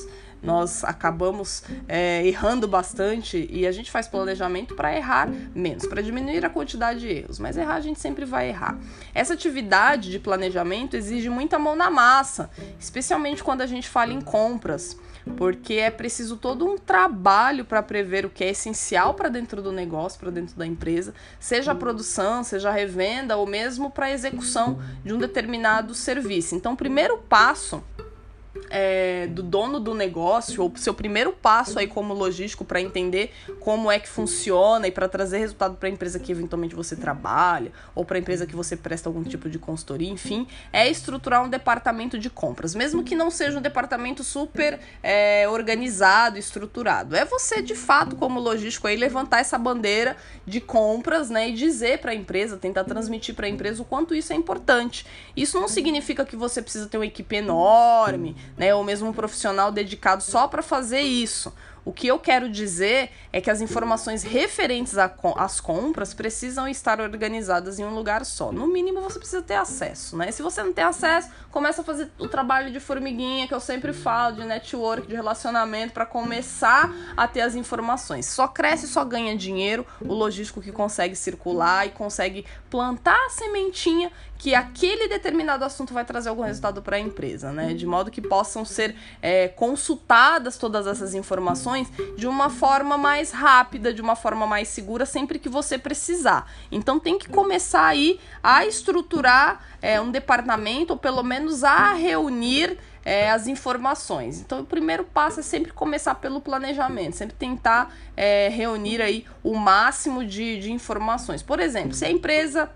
nós 0.41 0.83
acabamos 0.83 1.63
é, 1.87 2.25
errando 2.25 2.67
bastante 2.67 3.47
e 3.51 3.67
a 3.67 3.71
gente 3.71 3.91
faz 3.91 4.07
planejamento 4.07 4.75
para 4.75 4.95
errar 4.95 5.29
menos, 5.53 5.85
para 5.85 6.01
diminuir 6.01 6.45
a 6.45 6.49
quantidade 6.49 7.01
de 7.01 7.07
erros, 7.07 7.39
mas 7.39 7.57
errar 7.57 7.75
a 7.75 7.81
gente 7.81 7.99
sempre 7.99 8.25
vai 8.25 8.49
errar. 8.49 8.77
Essa 9.13 9.33
atividade 9.33 10.09
de 10.09 10.19
planejamento 10.19 10.95
exige 10.95 11.29
muita 11.29 11.59
mão 11.59 11.75
na 11.75 11.89
massa, 11.89 12.49
especialmente 12.79 13.43
quando 13.43 13.61
a 13.61 13.67
gente 13.67 13.87
fala 13.87 14.13
em 14.13 14.21
compras 14.21 14.97
porque 15.35 15.75
é 15.75 15.91
preciso 15.91 16.37
todo 16.37 16.65
um 16.65 16.77
trabalho 16.77 17.65
para 17.65 17.83
prever 17.83 18.25
o 18.25 18.29
que 18.29 18.43
é 18.43 18.49
essencial 18.49 19.13
para 19.13 19.29
dentro 19.29 19.61
do 19.61 19.71
negócio, 19.71 20.19
para 20.19 20.31
dentro 20.31 20.55
da 20.55 20.65
empresa, 20.65 21.13
seja 21.39 21.71
a 21.71 21.75
produção, 21.75 22.43
seja 22.43 22.69
a 22.69 22.73
revenda 22.73 23.37
ou 23.37 23.45
mesmo 23.45 23.89
para 23.89 24.07
a 24.07 24.11
execução 24.11 24.79
de 25.03 25.13
um 25.13 25.17
determinado 25.17 25.93
serviço. 25.93 26.55
Então, 26.55 26.73
o 26.73 26.77
primeiro 26.77 27.17
passo 27.17 27.83
é, 28.69 29.27
do 29.27 29.43
dono 29.43 29.79
do 29.79 29.93
negócio, 29.93 30.61
ou 30.61 30.71
seu 30.75 30.93
primeiro 30.93 31.31
passo 31.31 31.79
aí 31.79 31.87
como 31.87 32.13
logístico 32.13 32.63
para 32.63 32.81
entender 32.81 33.31
como 33.59 33.91
é 33.91 33.99
que 33.99 34.07
funciona 34.07 34.87
e 34.87 34.91
para 34.91 35.07
trazer 35.07 35.39
resultado 35.39 35.75
para 35.75 35.89
a 35.89 35.91
empresa 35.91 36.19
que 36.19 36.31
eventualmente 36.31 36.75
você 36.75 36.95
trabalha, 36.95 37.71
ou 37.95 38.05
para 38.05 38.17
a 38.17 38.19
empresa 38.19 38.45
que 38.45 38.55
você 38.55 38.75
presta 38.75 39.09
algum 39.09 39.23
tipo 39.23 39.49
de 39.49 39.59
consultoria, 39.59 40.09
enfim, 40.09 40.47
é 40.71 40.89
estruturar 40.89 41.43
um 41.43 41.49
departamento 41.49 42.17
de 42.17 42.29
compras, 42.29 42.75
mesmo 42.75 43.03
que 43.03 43.15
não 43.15 43.29
seja 43.29 43.57
um 43.57 43.61
departamento 43.61 44.23
super 44.23 44.79
é, 45.01 45.47
organizado, 45.47 46.37
estruturado. 46.37 47.15
É 47.15 47.25
você, 47.25 47.61
de 47.61 47.75
fato, 47.75 48.15
como 48.15 48.39
logístico, 48.39 48.87
aí 48.87 48.95
levantar 48.95 49.39
essa 49.39 49.57
bandeira 49.57 50.15
de 50.45 50.59
compras 50.59 51.29
né, 51.29 51.49
e 51.49 51.53
dizer 51.53 51.99
para 51.99 52.11
a 52.11 52.15
empresa, 52.15 52.57
tentar 52.57 52.83
transmitir 52.83 53.35
para 53.35 53.45
a 53.45 53.49
empresa 53.49 53.81
o 53.81 53.85
quanto 53.85 54.15
isso 54.15 54.33
é 54.33 54.35
importante. 54.35 55.05
Isso 55.35 55.59
não 55.59 55.67
significa 55.67 56.25
que 56.25 56.35
você 56.35 56.61
precisa 56.61 56.87
ter 56.87 56.97
uma 56.97 57.05
equipe 57.05 57.35
enorme, 57.35 58.35
né, 58.57 58.73
ou 58.73 58.83
mesmo 58.83 59.09
um 59.09 59.13
profissional 59.13 59.71
dedicado 59.71 60.23
só 60.23 60.47
para 60.47 60.61
fazer 60.61 61.01
isso. 61.01 61.53
O 61.85 61.93
que 61.93 62.07
eu 62.07 62.19
quero 62.19 62.49
dizer 62.49 63.09
é 63.31 63.41
que 63.41 63.49
as 63.49 63.61
informações 63.61 64.21
referentes 64.21 64.95
às 64.97 65.59
compras 65.59 66.13
precisam 66.13 66.67
estar 66.67 66.99
organizadas 66.99 67.79
em 67.79 67.85
um 67.85 67.95
lugar 67.95 68.25
só. 68.25 68.51
No 68.51 68.67
mínimo, 68.67 69.01
você 69.01 69.17
precisa 69.17 69.41
ter 69.41 69.55
acesso, 69.55 70.17
né? 70.17 70.31
Se 70.31 70.43
você 70.43 70.61
não 70.61 70.73
tem 70.73 70.83
acesso, 70.83 71.29
começa 71.49 71.81
a 71.81 71.83
fazer 71.83 72.11
o 72.19 72.27
trabalho 72.27 72.71
de 72.71 72.79
formiguinha 72.79 73.47
que 73.47 73.53
eu 73.53 73.59
sempre 73.59 73.93
falo, 73.93 74.35
de 74.35 74.45
network, 74.45 75.07
de 75.07 75.15
relacionamento, 75.15 75.93
para 75.93 76.05
começar 76.05 76.93
a 77.15 77.27
ter 77.27 77.41
as 77.41 77.55
informações. 77.55 78.25
Só 78.27 78.47
cresce, 78.47 78.87
só 78.87 79.03
ganha 79.03 79.35
dinheiro 79.35 79.83
o 80.01 80.13
logístico 80.13 80.61
que 80.61 80.71
consegue 80.71 81.15
circular 81.15 81.87
e 81.87 81.89
consegue 81.89 82.45
plantar 82.69 83.17
a 83.25 83.29
sementinha 83.29 84.11
que 84.39 84.55
aquele 84.55 85.09
determinado 85.09 85.65
assunto 85.65 85.93
vai 85.93 86.05
trazer 86.05 86.29
algum 86.29 86.43
resultado 86.43 86.81
para 86.81 86.95
a 86.95 86.99
empresa, 86.99 87.51
né? 87.51 87.73
De 87.73 87.85
modo 87.85 88.09
que 88.09 88.21
possam 88.21 88.63
ser 88.63 88.95
é, 89.21 89.49
consultadas 89.49 90.57
todas 90.57 90.87
essas 90.87 91.13
informações 91.13 91.91
de 92.15 92.25
uma 92.25 92.49
forma 92.49 92.97
mais 92.97 93.31
rápida, 93.31 93.93
de 93.93 94.01
uma 94.01 94.15
forma 94.15 94.47
mais 94.47 94.69
segura, 94.69 95.05
sempre 95.05 95.39
que 95.39 95.49
você 95.49 95.77
precisar. 95.77 96.49
Então 96.71 96.97
tem 96.97 97.19
que 97.19 97.27
começar 97.27 97.85
aí 97.85 98.17
a 98.41 98.65
estruturar 98.65 99.61
é, 99.81 99.99
um 99.99 100.09
departamento, 100.09 100.93
ou 100.93 100.97
pelo 100.97 101.21
menos 101.21 101.65
a 101.65 101.91
reunir 101.91 102.77
é, 103.03 103.29
as 103.29 103.45
informações. 103.45 104.39
Então, 104.39 104.61
o 104.61 104.65
primeiro 104.65 105.03
passo 105.03 105.39
é 105.39 105.43
sempre 105.43 105.71
começar 105.71 106.15
pelo 106.15 106.39
planejamento, 106.39 107.15
sempre 107.15 107.35
tentar 107.35 107.93
é, 108.15 108.49
reunir 108.49 109.01
aí 109.01 109.25
o 109.43 109.55
máximo 109.55 110.25
de, 110.25 110.59
de 110.59 110.71
informações. 110.71 111.41
Por 111.41 111.59
exemplo, 111.59 111.93
se 111.93 112.05
a 112.05 112.11
empresa 112.11 112.69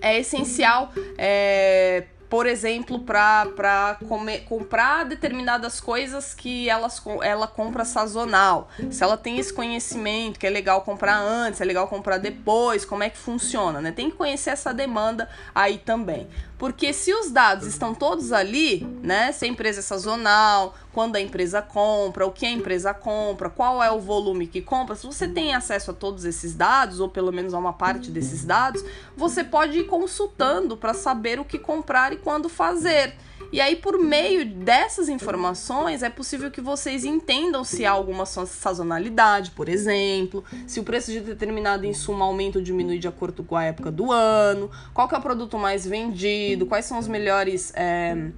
é 0.00 0.18
essencial 0.18 0.92
é, 1.18 2.04
por 2.28 2.46
exemplo, 2.46 3.00
para 3.00 3.98
comprar 4.48 5.04
determinadas 5.04 5.80
coisas 5.80 6.34
que 6.34 6.68
elas, 6.68 7.00
ela 7.22 7.46
compra 7.46 7.84
sazonal. 7.84 8.68
Se 8.90 9.02
ela 9.02 9.16
tem 9.16 9.38
esse 9.38 9.52
conhecimento, 9.52 10.38
que 10.38 10.46
é 10.46 10.50
legal 10.50 10.82
comprar 10.82 11.18
antes, 11.18 11.60
é 11.60 11.64
legal 11.64 11.86
comprar 11.88 12.18
depois, 12.18 12.84
como 12.84 13.02
é 13.02 13.10
que 13.10 13.16
funciona, 13.18 13.80
né? 13.80 13.92
Tem 13.92 14.10
que 14.10 14.16
conhecer 14.16 14.50
essa 14.50 14.74
demanda 14.74 15.28
aí 15.54 15.78
também. 15.78 16.28
Porque 16.58 16.92
se 16.92 17.12
os 17.12 17.30
dados 17.30 17.66
estão 17.66 17.94
todos 17.94 18.32
ali, 18.32 18.80
né? 19.02 19.30
Se 19.32 19.44
a 19.44 19.48
empresa 19.48 19.80
é 19.80 19.82
sazonal, 19.82 20.74
quando 20.92 21.16
a 21.16 21.20
empresa 21.20 21.60
compra, 21.60 22.26
o 22.26 22.32
que 22.32 22.46
a 22.46 22.50
empresa 22.50 22.94
compra, 22.94 23.50
qual 23.50 23.82
é 23.82 23.90
o 23.90 24.00
volume 24.00 24.46
que 24.46 24.62
compra, 24.62 24.96
se 24.96 25.06
você 25.06 25.28
tem 25.28 25.54
acesso 25.54 25.90
a 25.90 25.94
todos 25.94 26.24
esses 26.24 26.54
dados, 26.54 26.98
ou 26.98 27.08
pelo 27.08 27.30
menos 27.30 27.52
a 27.52 27.58
uma 27.58 27.74
parte 27.74 28.10
desses 28.10 28.44
dados, 28.44 28.82
você 29.14 29.44
pode 29.44 29.80
ir 29.80 29.84
consultando 29.84 30.76
para 30.76 30.94
saber 30.94 31.38
o 31.38 31.44
que 31.44 31.58
comprar 31.58 32.14
e 32.14 32.16
quando 32.16 32.48
fazer. 32.48 33.14
E 33.52 33.60
aí, 33.60 33.76
por 33.76 33.98
meio 33.98 34.44
dessas 34.44 35.08
informações, 35.08 36.02
é 36.02 36.10
possível 36.10 36.50
que 36.50 36.60
vocês 36.60 37.04
entendam 37.04 37.64
se 37.64 37.84
há 37.84 37.90
alguma 37.90 38.26
sazonalidade, 38.26 39.52
por 39.52 39.68
exemplo, 39.68 40.44
se 40.66 40.80
o 40.80 40.84
preço 40.84 41.10
de 41.12 41.20
determinado 41.20 41.86
insumo 41.86 42.22
aumenta 42.22 42.58
ou 42.58 42.64
diminui 42.64 42.98
de 42.98 43.08
acordo 43.08 43.44
com 43.44 43.56
a 43.56 43.64
época 43.64 43.90
do 43.90 44.10
ano, 44.12 44.70
qual 44.92 45.08
é 45.10 45.16
o 45.16 45.20
produto 45.20 45.58
mais 45.58 45.86
vendido, 45.86 46.66
quais 46.66 46.84
são 46.84 46.98
os 46.98 47.08
melhores. 47.08 47.72
É, 47.74 48.30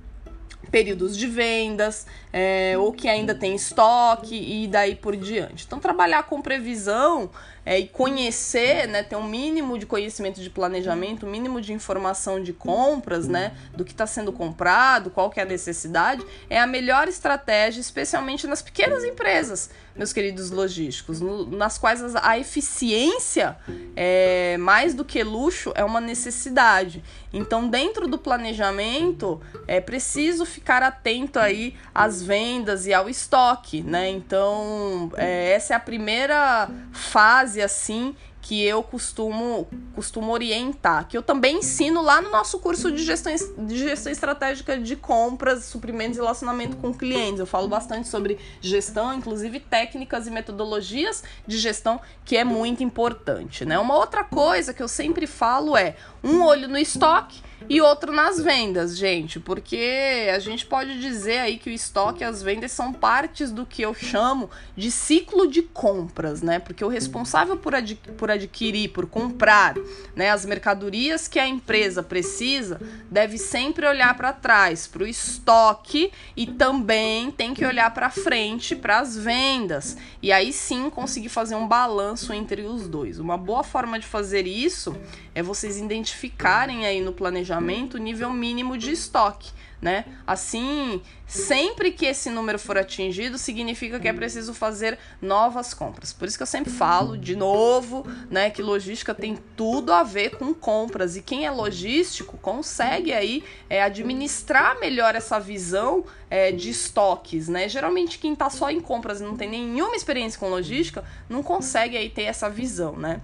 períodos 0.71 1.17
de 1.17 1.27
vendas, 1.27 2.07
é, 2.33 2.77
ou 2.79 2.93
que 2.93 3.09
ainda 3.09 3.35
tem 3.35 3.55
estoque 3.55 4.35
e 4.37 4.67
daí 4.69 4.95
por 4.95 5.17
diante. 5.17 5.65
Então, 5.67 5.79
trabalhar 5.79 6.25
com 6.25 6.41
previsão 6.41 7.31
é, 7.69 7.79
e 7.79 7.87
conhecer, 7.87 8.89
né, 8.89 9.03
ter 9.03 9.15
um 9.15 9.29
mínimo 9.29 9.79
de 9.79 9.85
conhecimento 9.85 10.41
de 10.41 10.49
planejamento, 10.49 11.27
um 11.27 11.31
mínimo 11.31 11.61
de 11.61 11.75
informação 11.75 12.43
de 12.43 12.51
compras, 12.51 13.29
né, 13.29 13.53
do 13.77 13.85
que 13.85 13.93
está 13.93 14.07
sendo 14.07 14.33
comprado, 14.33 15.11
qual 15.11 15.29
que 15.29 15.39
é 15.39 15.43
a 15.43 15.47
necessidade, 15.47 16.25
é 16.49 16.59
a 16.59 16.67
melhor 16.67 17.09
estratégia, 17.09 17.79
especialmente 17.79 18.47
nas 18.47 18.63
pequenas 18.63 19.05
empresas, 19.05 19.69
meus 19.95 20.15
queridos 20.15 20.51
logísticos, 20.51 21.21
no, 21.21 21.45
nas 21.45 21.77
quais 21.77 22.01
a 22.17 22.39
eficiência, 22.39 23.59
é, 23.95 24.57
mais 24.57 24.95
do 24.95 25.05
que 25.05 25.23
luxo, 25.23 25.71
é 25.75 25.85
uma 25.85 26.01
necessidade. 26.01 27.03
Então, 27.33 27.69
dentro 27.69 28.09
do 28.09 28.17
planejamento, 28.17 29.41
é 29.67 29.81
preciso 29.81 30.47
ficar 30.47 30.83
atento 30.83 31.39
aí 31.39 31.75
às 31.95 32.23
vendas 32.23 32.87
e 32.87 32.95
ao 32.95 33.09
estoque, 33.09 33.83
né? 33.83 34.09
Então, 34.09 35.11
é, 35.17 35.51
essa 35.51 35.75
é 35.75 35.77
a 35.77 35.81
primeira 35.81 36.71
fase 36.93 37.58
frase 37.59 37.63
assim 37.63 38.15
que 38.41 38.65
eu 38.65 38.83
costumo, 38.83 39.67
costumo 39.95 40.33
orientar, 40.33 41.07
que 41.09 41.19
eu 41.19 41.23
também 41.23 41.59
ensino 41.59 42.01
lá 42.01 42.23
no 42.23 42.31
nosso 42.31 42.61
curso 42.61 42.91
de 42.91 43.05
gestão, 43.05 43.35
de 43.59 43.77
gestão 43.77 44.13
estratégica 44.13 44.79
de 44.79 44.95
compras, 44.95 45.65
suprimentos 45.65 46.17
e 46.17 46.21
relacionamento 46.21 46.77
com 46.77 46.95
clientes. 46.95 47.41
Eu 47.41 47.47
falo 47.47 47.67
bastante 47.67 48.07
sobre 48.09 48.39
gestão, 48.61 49.13
inclusive 49.13 49.59
técnicas 49.59 50.29
e 50.29 50.31
metodologias 50.31 51.25
de 51.47 51.59
gestão, 51.59 52.01
que 52.25 52.37
é 52.37 52.45
muito 52.45 52.83
importante. 52.83 53.65
Né? 53.65 53.79
Uma 53.79 53.97
outra 53.97 54.23
coisa 54.23 54.73
que 54.73 54.83
eu 54.83 54.89
sempre 54.89 55.27
falo 55.27 55.77
é 55.77 55.97
um 56.23 56.41
olho 56.43 56.69
no 56.69 56.79
estoque 56.79 57.43
e 57.67 57.81
outro 57.81 58.13
nas 58.13 58.41
vendas, 58.41 58.97
gente, 58.97 59.41
porque 59.41 60.29
a 60.33 60.39
gente 60.39 60.65
pode 60.65 61.01
dizer 61.01 61.39
aí 61.39 61.59
que 61.59 61.69
o 61.69 61.73
estoque 61.73 62.23
e 62.23 62.25
as 62.25 62.43
vendas 62.43 62.71
são 62.71 62.93
partes 62.93 63.51
do 63.51 63.67
que 63.67 63.83
eu 63.83 63.93
chamo 63.93 64.49
de 64.77 64.91
ciclo 64.91 65.47
de 65.47 65.63
compras, 65.63 66.41
né? 66.41 66.59
Porque 66.59 66.85
o 66.85 66.89
responsável 66.89 67.57
por, 67.57 67.75
por 68.17 68.31
adquirir, 68.31 68.91
por 68.91 69.07
comprar, 69.07 69.75
né, 70.15 70.31
as 70.31 70.47
mercadorias 70.47 71.27
que 71.27 71.39
a 71.39 71.49
empresa 71.49 72.03
precisa, 72.03 72.81
deve 73.11 73.37
sempre 73.37 73.87
olhar 73.87 74.17
para 74.17 74.33
trás, 74.33 74.87
para 74.87 75.03
o 75.03 75.07
estoque 75.07 76.13
e 76.37 76.47
também 76.47 77.31
tem 77.31 77.55
que 77.55 77.65
olhar 77.65 77.93
para 77.93 78.09
frente, 78.09 78.77
para 78.77 79.01
as 79.01 79.17
vendas. 79.17 79.97
E 80.23 80.31
aí 80.31 80.53
sim 80.53 80.89
conseguir 80.89 81.29
fazer 81.29 81.57
um 81.57 81.67
balanço 81.67 82.33
entre 82.33 82.63
os 82.63 82.89
dois. 82.89 83.19
Uma 83.19 83.37
boa 83.37 83.65
forma 83.65 83.99
de 83.99 84.07
fazer 84.07 84.47
isso 84.47 84.97
é 85.35 85.43
vocês 85.43 85.77
identificarem 85.77 86.87
aí 86.87 87.01
no 87.01 87.13
planejamento 87.13 87.48
o 87.97 87.99
nível 87.99 88.31
mínimo 88.33 88.77
de 88.77 88.91
estoque. 88.91 89.51
né? 89.81 90.05
Assim, 90.27 91.01
sempre 91.27 91.93
que 91.93 92.05
esse 92.05 92.31
número 92.31 92.59
for 92.59 92.77
atingido, 92.77 93.39
significa 93.39 94.01
que 94.01 94.09
é 94.09 94.13
preciso 94.13 94.53
fazer 94.53 94.99
novas 95.23 95.73
compras. 95.73 96.13
Por 96.13 96.27
isso 96.27 96.37
que 96.37 96.43
eu 96.43 96.49
sempre 96.49 96.73
falo, 96.73 97.17
de 97.17 97.37
novo, 97.37 98.05
né, 98.29 98.51
que 98.51 98.61
logística 98.61 99.15
tem 99.15 99.39
tudo 99.57 99.93
a 99.93 100.03
ver 100.03 100.31
com 100.37 100.53
compras 100.53 101.17
e 101.17 101.23
quem 101.23 101.47
é 101.47 101.51
logístico 101.51 102.37
consegue 102.39 103.13
aí 103.13 103.45
é, 103.71 103.83
administrar 103.83 104.79
melhor 104.81 105.15
essa 105.15 105.39
visão 105.39 106.05
é, 106.29 106.51
de 106.51 106.71
estoques, 106.71 107.49
né? 107.49 107.69
Geralmente 107.69 108.19
quem 108.19 108.33
está 108.33 108.51
só 108.51 108.71
em 108.71 108.81
compras 108.81 109.21
e 109.21 109.25
não 109.25 109.37
tem 109.37 109.49
nenhuma 109.49 109.95
experiência 109.95 110.39
com 110.39 110.49
logística 110.49 111.05
não 111.29 111.43
consegue 111.43 111.97
aí 111.97 112.11
ter 112.11 112.25
essa 112.25 112.51
visão, 112.51 112.97
né? 112.97 113.21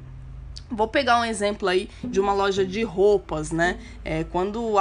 Vou 0.75 0.89
pegar 0.89 1.21
um 1.21 1.25
exemplo 1.25 1.69
aí 1.69 1.89
de 2.03 2.21
uma 2.21 2.33
loja 2.33 2.65
de 2.65 2.83
roupas, 2.83 3.51
né? 3.51 3.79
É, 4.05 4.25
quando, 4.25 4.75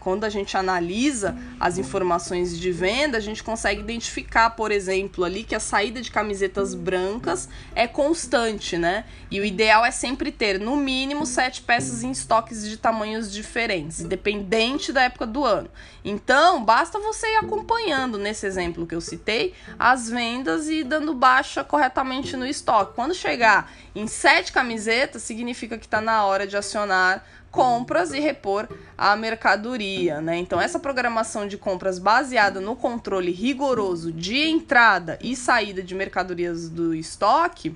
quando 0.00 0.24
a 0.24 0.28
gente 0.28 0.56
analisa 0.56 1.36
as 1.60 1.78
informações 1.78 2.58
de 2.58 2.72
venda, 2.72 3.18
a 3.18 3.20
gente 3.20 3.42
consegue 3.42 3.80
identificar, 3.80 4.50
por 4.50 4.72
exemplo, 4.72 5.24
ali 5.24 5.44
que 5.44 5.54
a 5.54 5.60
saída 5.60 6.00
de 6.00 6.10
camisetas 6.10 6.74
brancas 6.74 7.48
é 7.74 7.86
constante, 7.86 8.76
né? 8.76 9.04
E 9.30 9.40
o 9.40 9.44
ideal 9.44 9.84
é 9.84 9.90
sempre 9.90 10.32
ter, 10.32 10.58
no 10.58 10.76
mínimo, 10.76 11.26
sete 11.26 11.62
peças 11.62 12.02
em 12.02 12.10
estoques 12.10 12.68
de 12.68 12.76
tamanhos 12.76 13.30
diferentes, 13.30 14.00
independente 14.00 14.92
da 14.92 15.02
época 15.02 15.26
do 15.26 15.44
ano. 15.44 15.68
Então, 16.04 16.64
basta 16.64 17.00
você 17.00 17.26
ir 17.26 17.36
acompanhando, 17.36 18.16
nesse 18.16 18.46
exemplo 18.46 18.86
que 18.86 18.94
eu 18.94 19.00
citei, 19.00 19.54
as 19.78 20.08
vendas 20.08 20.68
e 20.68 20.84
dando 20.84 21.12
baixa 21.12 21.64
corretamente 21.64 22.36
no 22.36 22.46
estoque. 22.46 22.94
Quando 22.94 23.12
chegar 23.12 23.72
em 23.94 24.06
sete 24.06 24.52
camisetas, 24.52 25.22
significa 25.26 25.76
que 25.76 25.84
está 25.84 26.00
na 26.00 26.24
hora 26.24 26.46
de 26.46 26.56
acionar 26.56 27.24
compras 27.50 28.12
e 28.12 28.20
repor 28.20 28.68
a 28.98 29.16
mercadoria, 29.16 30.20
né? 30.20 30.36
Então 30.36 30.60
essa 30.60 30.78
programação 30.78 31.48
de 31.48 31.56
compras 31.56 31.98
baseada 31.98 32.60
no 32.60 32.76
controle 32.76 33.32
rigoroso 33.32 34.12
de 34.12 34.36
entrada 34.48 35.18
e 35.22 35.34
saída 35.34 35.82
de 35.82 35.94
mercadorias 35.94 36.68
do 36.68 36.94
estoque 36.94 37.74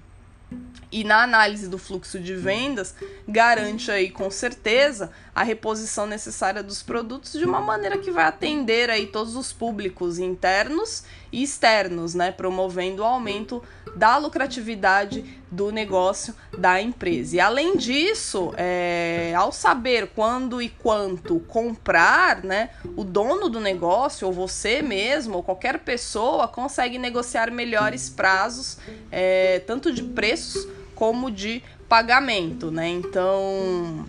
e 0.93 1.05
na 1.05 1.23
análise 1.23 1.69
do 1.69 1.79
fluxo 1.79 2.19
de 2.19 2.35
vendas 2.35 2.95
garante 3.27 3.91
aí 3.91 4.11
com 4.11 4.31
certeza 4.31 5.11
a 5.35 5.43
reposição 5.43 6.07
necessária 6.07 6.63
dos 6.63 6.83
produtos 6.83 7.33
de 7.33 7.45
uma 7.45 7.61
maneira 7.61 7.97
que 7.97 8.11
vai 8.11 8.25
atender 8.25 8.91
aí 8.91 9.07
todos 9.07 9.37
os 9.37 9.53
públicos 9.53 10.19
internos 10.19 11.05
e 11.33 11.43
externos, 11.43 12.15
né, 12.15 12.33
promovendo 12.33 13.03
o 13.03 13.05
aumento 13.05 13.63
da 13.95 14.17
lucratividade 14.17 15.41
do 15.51 15.73
negócio 15.73 16.35
da 16.57 16.81
empresa. 16.81 17.37
E 17.37 17.41
além 17.41 17.77
disso, 17.77 18.53
é, 18.57 19.33
ao 19.37 19.51
saber 19.51 20.09
quando 20.15 20.61
e 20.63 20.69
quanto 20.69 21.41
comprar, 21.41 22.43
né, 22.45 22.71
o 22.97 23.03
dono 23.03 23.49
do 23.49 23.61
negócio 23.61 24.27
ou 24.27 24.33
você 24.33 24.83
mesmo 24.83 25.37
ou 25.37 25.43
qualquer 25.43 25.81
pessoa 25.81 26.47
consegue 26.47 26.99
negociar 26.99 27.51
melhores 27.51 28.09
prazos, 28.09 28.79
é, 29.11 29.61
tanto 29.61 29.93
de 29.93 30.03
preços 30.41 30.67
como 30.95 31.31
de 31.31 31.63
pagamento, 31.89 32.71
né? 32.71 32.89
Então 32.89 34.07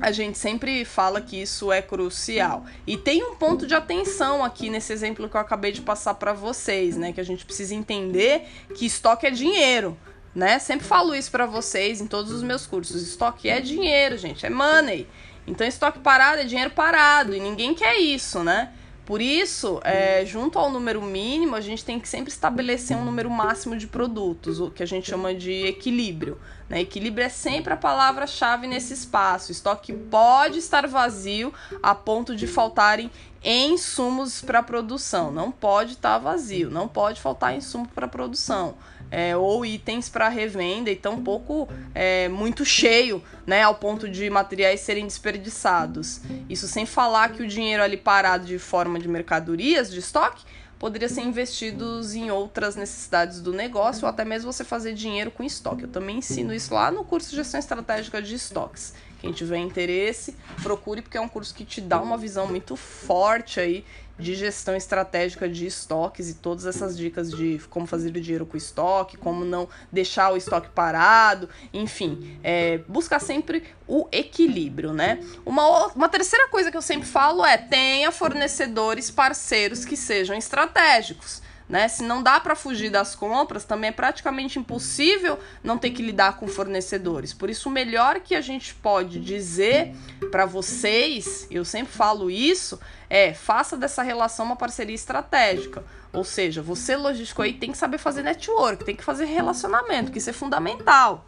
a 0.00 0.12
gente 0.12 0.38
sempre 0.38 0.84
fala 0.84 1.20
que 1.20 1.40
isso 1.40 1.72
é 1.72 1.82
crucial. 1.82 2.64
E 2.86 2.96
tem 2.96 3.24
um 3.24 3.34
ponto 3.34 3.66
de 3.66 3.74
atenção 3.74 4.44
aqui 4.44 4.70
nesse 4.70 4.92
exemplo 4.92 5.28
que 5.28 5.36
eu 5.36 5.40
acabei 5.40 5.72
de 5.72 5.80
passar 5.80 6.14
para 6.14 6.32
vocês, 6.32 6.96
né? 6.96 7.12
Que 7.12 7.20
a 7.20 7.24
gente 7.24 7.44
precisa 7.44 7.74
entender 7.74 8.46
que 8.74 8.86
estoque 8.86 9.26
é 9.26 9.30
dinheiro, 9.30 9.96
né? 10.34 10.58
Sempre 10.58 10.86
falo 10.86 11.14
isso 11.14 11.30
para 11.30 11.46
vocês 11.46 12.00
em 12.00 12.06
todos 12.06 12.30
os 12.30 12.42
meus 12.42 12.66
cursos. 12.66 13.02
Estoque 13.02 13.48
é 13.48 13.60
dinheiro, 13.60 14.16
gente, 14.16 14.46
é 14.46 14.50
money. 14.50 15.08
Então 15.46 15.66
estoque 15.66 15.98
parado 15.98 16.40
é 16.40 16.44
dinheiro 16.44 16.70
parado 16.70 17.34
e 17.34 17.40
ninguém 17.40 17.74
quer 17.74 17.98
isso, 17.98 18.44
né? 18.44 18.72
Por 19.04 19.20
isso, 19.20 19.80
é, 19.82 20.24
junto 20.24 20.58
ao 20.58 20.70
número 20.70 21.02
mínimo, 21.02 21.56
a 21.56 21.60
gente 21.60 21.84
tem 21.84 21.98
que 21.98 22.08
sempre 22.08 22.30
estabelecer 22.30 22.96
um 22.96 23.04
número 23.04 23.28
máximo 23.28 23.76
de 23.76 23.86
produtos, 23.86 24.60
o 24.60 24.70
que 24.70 24.82
a 24.82 24.86
gente 24.86 25.10
chama 25.10 25.34
de 25.34 25.66
equilíbrio. 25.66 26.38
Né? 26.68 26.80
Equilíbrio 26.82 27.24
é 27.24 27.28
sempre 27.28 27.72
a 27.72 27.76
palavra-chave 27.76 28.66
nesse 28.66 28.94
espaço. 28.94 29.50
Estoque 29.50 29.92
pode 29.92 30.58
estar 30.58 30.86
vazio 30.86 31.52
a 31.82 31.94
ponto 31.94 32.36
de 32.36 32.46
faltarem 32.46 33.10
insumos 33.42 34.42
para 34.42 34.62
produção. 34.62 35.32
Não 35.32 35.50
pode 35.50 35.94
estar 35.94 36.18
vazio, 36.18 36.70
não 36.70 36.86
pode 36.86 37.20
faltar 37.20 37.56
insumo 37.56 37.88
para 37.88 38.06
produção 38.06 38.76
é, 39.10 39.36
ou 39.36 39.64
itens 39.66 40.08
para 40.08 40.28
revenda 40.28 40.90
e 40.90 40.96
tão 40.96 41.22
pouco 41.22 41.68
é, 41.94 42.28
muito 42.28 42.64
cheio, 42.64 43.22
né, 43.46 43.62
ao 43.62 43.74
ponto 43.74 44.08
de 44.08 44.30
materiais 44.30 44.80
serem 44.80 45.04
desperdiçados. 45.04 46.20
Isso 46.48 46.68
sem 46.68 46.86
falar 46.86 47.32
que 47.32 47.42
o 47.42 47.46
dinheiro 47.46 47.82
ali 47.82 47.96
parado 47.96 48.46
de 48.46 48.58
forma 48.58 48.98
de 48.98 49.08
mercadorias 49.08 49.90
de 49.90 49.98
estoque 49.98 50.44
poderia 50.78 51.10
ser 51.10 51.20
investido 51.20 52.00
em 52.14 52.30
outras 52.30 52.74
necessidades 52.74 53.42
do 53.42 53.52
negócio 53.52 54.04
ou 54.04 54.08
até 54.08 54.24
mesmo 54.24 54.50
você 54.50 54.64
fazer 54.64 54.94
dinheiro 54.94 55.30
com 55.30 55.42
estoque. 55.42 55.82
Eu 55.82 55.88
também 55.88 56.16
ensino 56.16 56.54
isso 56.54 56.72
lá 56.72 56.90
no 56.90 57.04
curso 57.04 57.28
de 57.30 57.36
gestão 57.36 57.60
estratégica 57.60 58.22
de 58.22 58.34
estoques. 58.34 58.94
Quem 59.20 59.30
tiver 59.30 59.58
interesse, 59.58 60.34
procure 60.62 61.02
porque 61.02 61.18
é 61.18 61.20
um 61.20 61.28
curso 61.28 61.54
que 61.54 61.66
te 61.66 61.82
dá 61.82 62.00
uma 62.00 62.16
visão 62.16 62.46
muito 62.46 62.74
forte 62.76 63.60
aí 63.60 63.84
de 64.20 64.34
gestão 64.34 64.76
estratégica 64.76 65.48
de 65.48 65.66
estoques 65.66 66.28
e 66.28 66.34
todas 66.34 66.66
essas 66.66 66.96
dicas 66.96 67.30
de 67.30 67.60
como 67.70 67.86
fazer 67.86 68.10
o 68.10 68.20
dinheiro 68.20 68.46
com 68.46 68.54
o 68.54 68.58
estoque, 68.58 69.16
como 69.16 69.44
não 69.44 69.68
deixar 69.90 70.32
o 70.32 70.36
estoque 70.36 70.68
parado, 70.68 71.48
enfim, 71.72 72.38
é, 72.42 72.78
buscar 72.86 73.20
sempre 73.20 73.64
o 73.88 74.06
equilíbrio, 74.12 74.92
né? 74.92 75.20
Uma, 75.44 75.88
uma 75.88 76.08
terceira 76.08 76.48
coisa 76.48 76.70
que 76.70 76.76
eu 76.76 76.82
sempre 76.82 77.08
falo 77.08 77.44
é 77.44 77.56
tenha 77.56 78.12
fornecedores 78.12 79.10
parceiros 79.10 79.84
que 79.84 79.96
sejam 79.96 80.36
estratégicos. 80.36 81.42
Né? 81.70 81.86
Se 81.86 82.02
não 82.02 82.20
dá 82.20 82.40
para 82.40 82.56
fugir 82.56 82.90
das 82.90 83.14
compras, 83.14 83.64
também 83.64 83.90
é 83.90 83.92
praticamente 83.92 84.58
impossível 84.58 85.38
não 85.62 85.78
ter 85.78 85.90
que 85.90 86.02
lidar 86.02 86.36
com 86.36 86.48
fornecedores. 86.48 87.32
Por 87.32 87.48
isso, 87.48 87.68
o 87.68 87.72
melhor 87.72 88.18
que 88.18 88.34
a 88.34 88.40
gente 88.40 88.74
pode 88.74 89.20
dizer 89.20 89.94
para 90.32 90.44
vocês, 90.46 91.46
eu 91.48 91.64
sempre 91.64 91.92
falo 91.92 92.28
isso, 92.28 92.80
é 93.08 93.32
faça 93.32 93.76
dessa 93.76 94.02
relação 94.02 94.46
uma 94.46 94.56
parceria 94.56 94.96
estratégica. 94.96 95.84
Ou 96.12 96.24
seja, 96.24 96.60
você 96.60 96.96
logístico 96.96 97.40
aí 97.40 97.52
tem 97.52 97.70
que 97.70 97.78
saber 97.78 97.98
fazer 97.98 98.22
network, 98.22 98.84
tem 98.84 98.96
que 98.96 99.04
fazer 99.04 99.26
relacionamento, 99.26 100.10
que 100.10 100.18
isso 100.18 100.30
é 100.30 100.32
fundamental. 100.32 101.24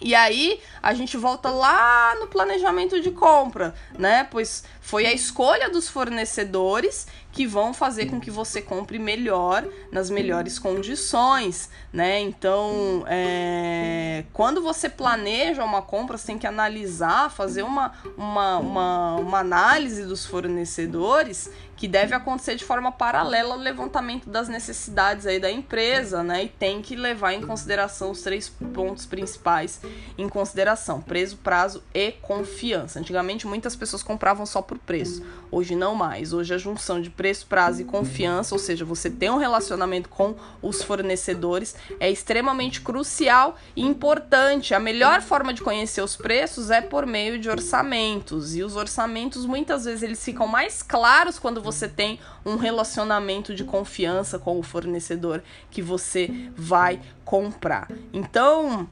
E 0.00 0.14
aí 0.14 0.60
a 0.82 0.92
gente 0.92 1.16
volta 1.16 1.48
lá 1.48 2.14
no 2.20 2.26
planejamento 2.26 3.00
de 3.00 3.10
compra, 3.10 3.74
né? 3.98 4.28
Pois 4.30 4.64
foi 4.84 5.06
a 5.06 5.14
escolha 5.14 5.70
dos 5.70 5.88
fornecedores 5.88 7.06
que 7.32 7.46
vão 7.46 7.72
fazer 7.72 8.06
com 8.06 8.20
que 8.20 8.30
você 8.30 8.60
compre 8.60 8.98
melhor, 8.98 9.66
nas 9.90 10.10
melhores 10.10 10.58
condições, 10.58 11.70
né? 11.90 12.20
Então, 12.20 13.02
é, 13.08 14.24
quando 14.32 14.62
você 14.62 14.88
planeja 14.88 15.64
uma 15.64 15.80
compra, 15.80 16.18
você 16.18 16.26
tem 16.26 16.38
que 16.38 16.46
analisar, 16.46 17.30
fazer 17.30 17.62
uma, 17.62 17.92
uma, 18.16 18.58
uma, 18.58 19.16
uma 19.16 19.38
análise 19.40 20.04
dos 20.04 20.26
fornecedores 20.26 21.50
que 21.76 21.88
deve 21.88 22.14
acontecer 22.14 22.54
de 22.54 22.64
forma 22.64 22.92
paralela 22.92 23.54
ao 23.54 23.60
levantamento 23.60 24.30
das 24.30 24.48
necessidades 24.48 25.26
aí 25.26 25.40
da 25.40 25.50
empresa, 25.50 26.22
né? 26.22 26.44
E 26.44 26.48
tem 26.48 26.80
que 26.80 26.94
levar 26.94 27.32
em 27.32 27.42
consideração 27.42 28.12
os 28.12 28.22
três 28.22 28.48
pontos 28.48 29.06
principais 29.06 29.80
em 30.16 30.28
consideração: 30.28 31.00
preço, 31.00 31.36
prazo 31.38 31.82
e 31.92 32.12
confiança. 32.12 33.00
Antigamente 33.00 33.46
muitas 33.46 33.74
pessoas 33.74 34.02
compravam 34.02 34.46
só 34.46 34.62
por 34.62 34.73
preço. 34.78 35.22
Hoje 35.50 35.76
não 35.76 35.94
mais. 35.94 36.32
Hoje 36.32 36.52
a 36.52 36.58
junção 36.58 37.00
de 37.00 37.10
preço, 37.10 37.46
prazo 37.46 37.82
e 37.82 37.84
confiança, 37.84 38.54
ou 38.54 38.58
seja, 38.58 38.84
você 38.84 39.08
tem 39.08 39.30
um 39.30 39.36
relacionamento 39.36 40.08
com 40.08 40.34
os 40.60 40.82
fornecedores, 40.82 41.76
é 42.00 42.10
extremamente 42.10 42.80
crucial 42.80 43.56
e 43.76 43.82
importante. 43.82 44.74
A 44.74 44.80
melhor 44.80 45.22
forma 45.22 45.54
de 45.54 45.62
conhecer 45.62 46.02
os 46.02 46.16
preços 46.16 46.70
é 46.70 46.80
por 46.80 47.06
meio 47.06 47.38
de 47.38 47.48
orçamentos. 47.48 48.56
E 48.56 48.62
os 48.62 48.74
orçamentos 48.74 49.46
muitas 49.46 49.84
vezes 49.84 50.02
eles 50.02 50.24
ficam 50.24 50.46
mais 50.46 50.82
claros 50.82 51.38
quando 51.38 51.62
você 51.62 51.88
tem 51.88 52.18
um 52.44 52.56
relacionamento 52.56 53.54
de 53.54 53.64
confiança 53.64 54.38
com 54.38 54.58
o 54.58 54.62
fornecedor 54.62 55.42
que 55.70 55.80
você 55.80 56.50
vai 56.56 57.00
comprar. 57.24 57.88
Então, 58.12 58.88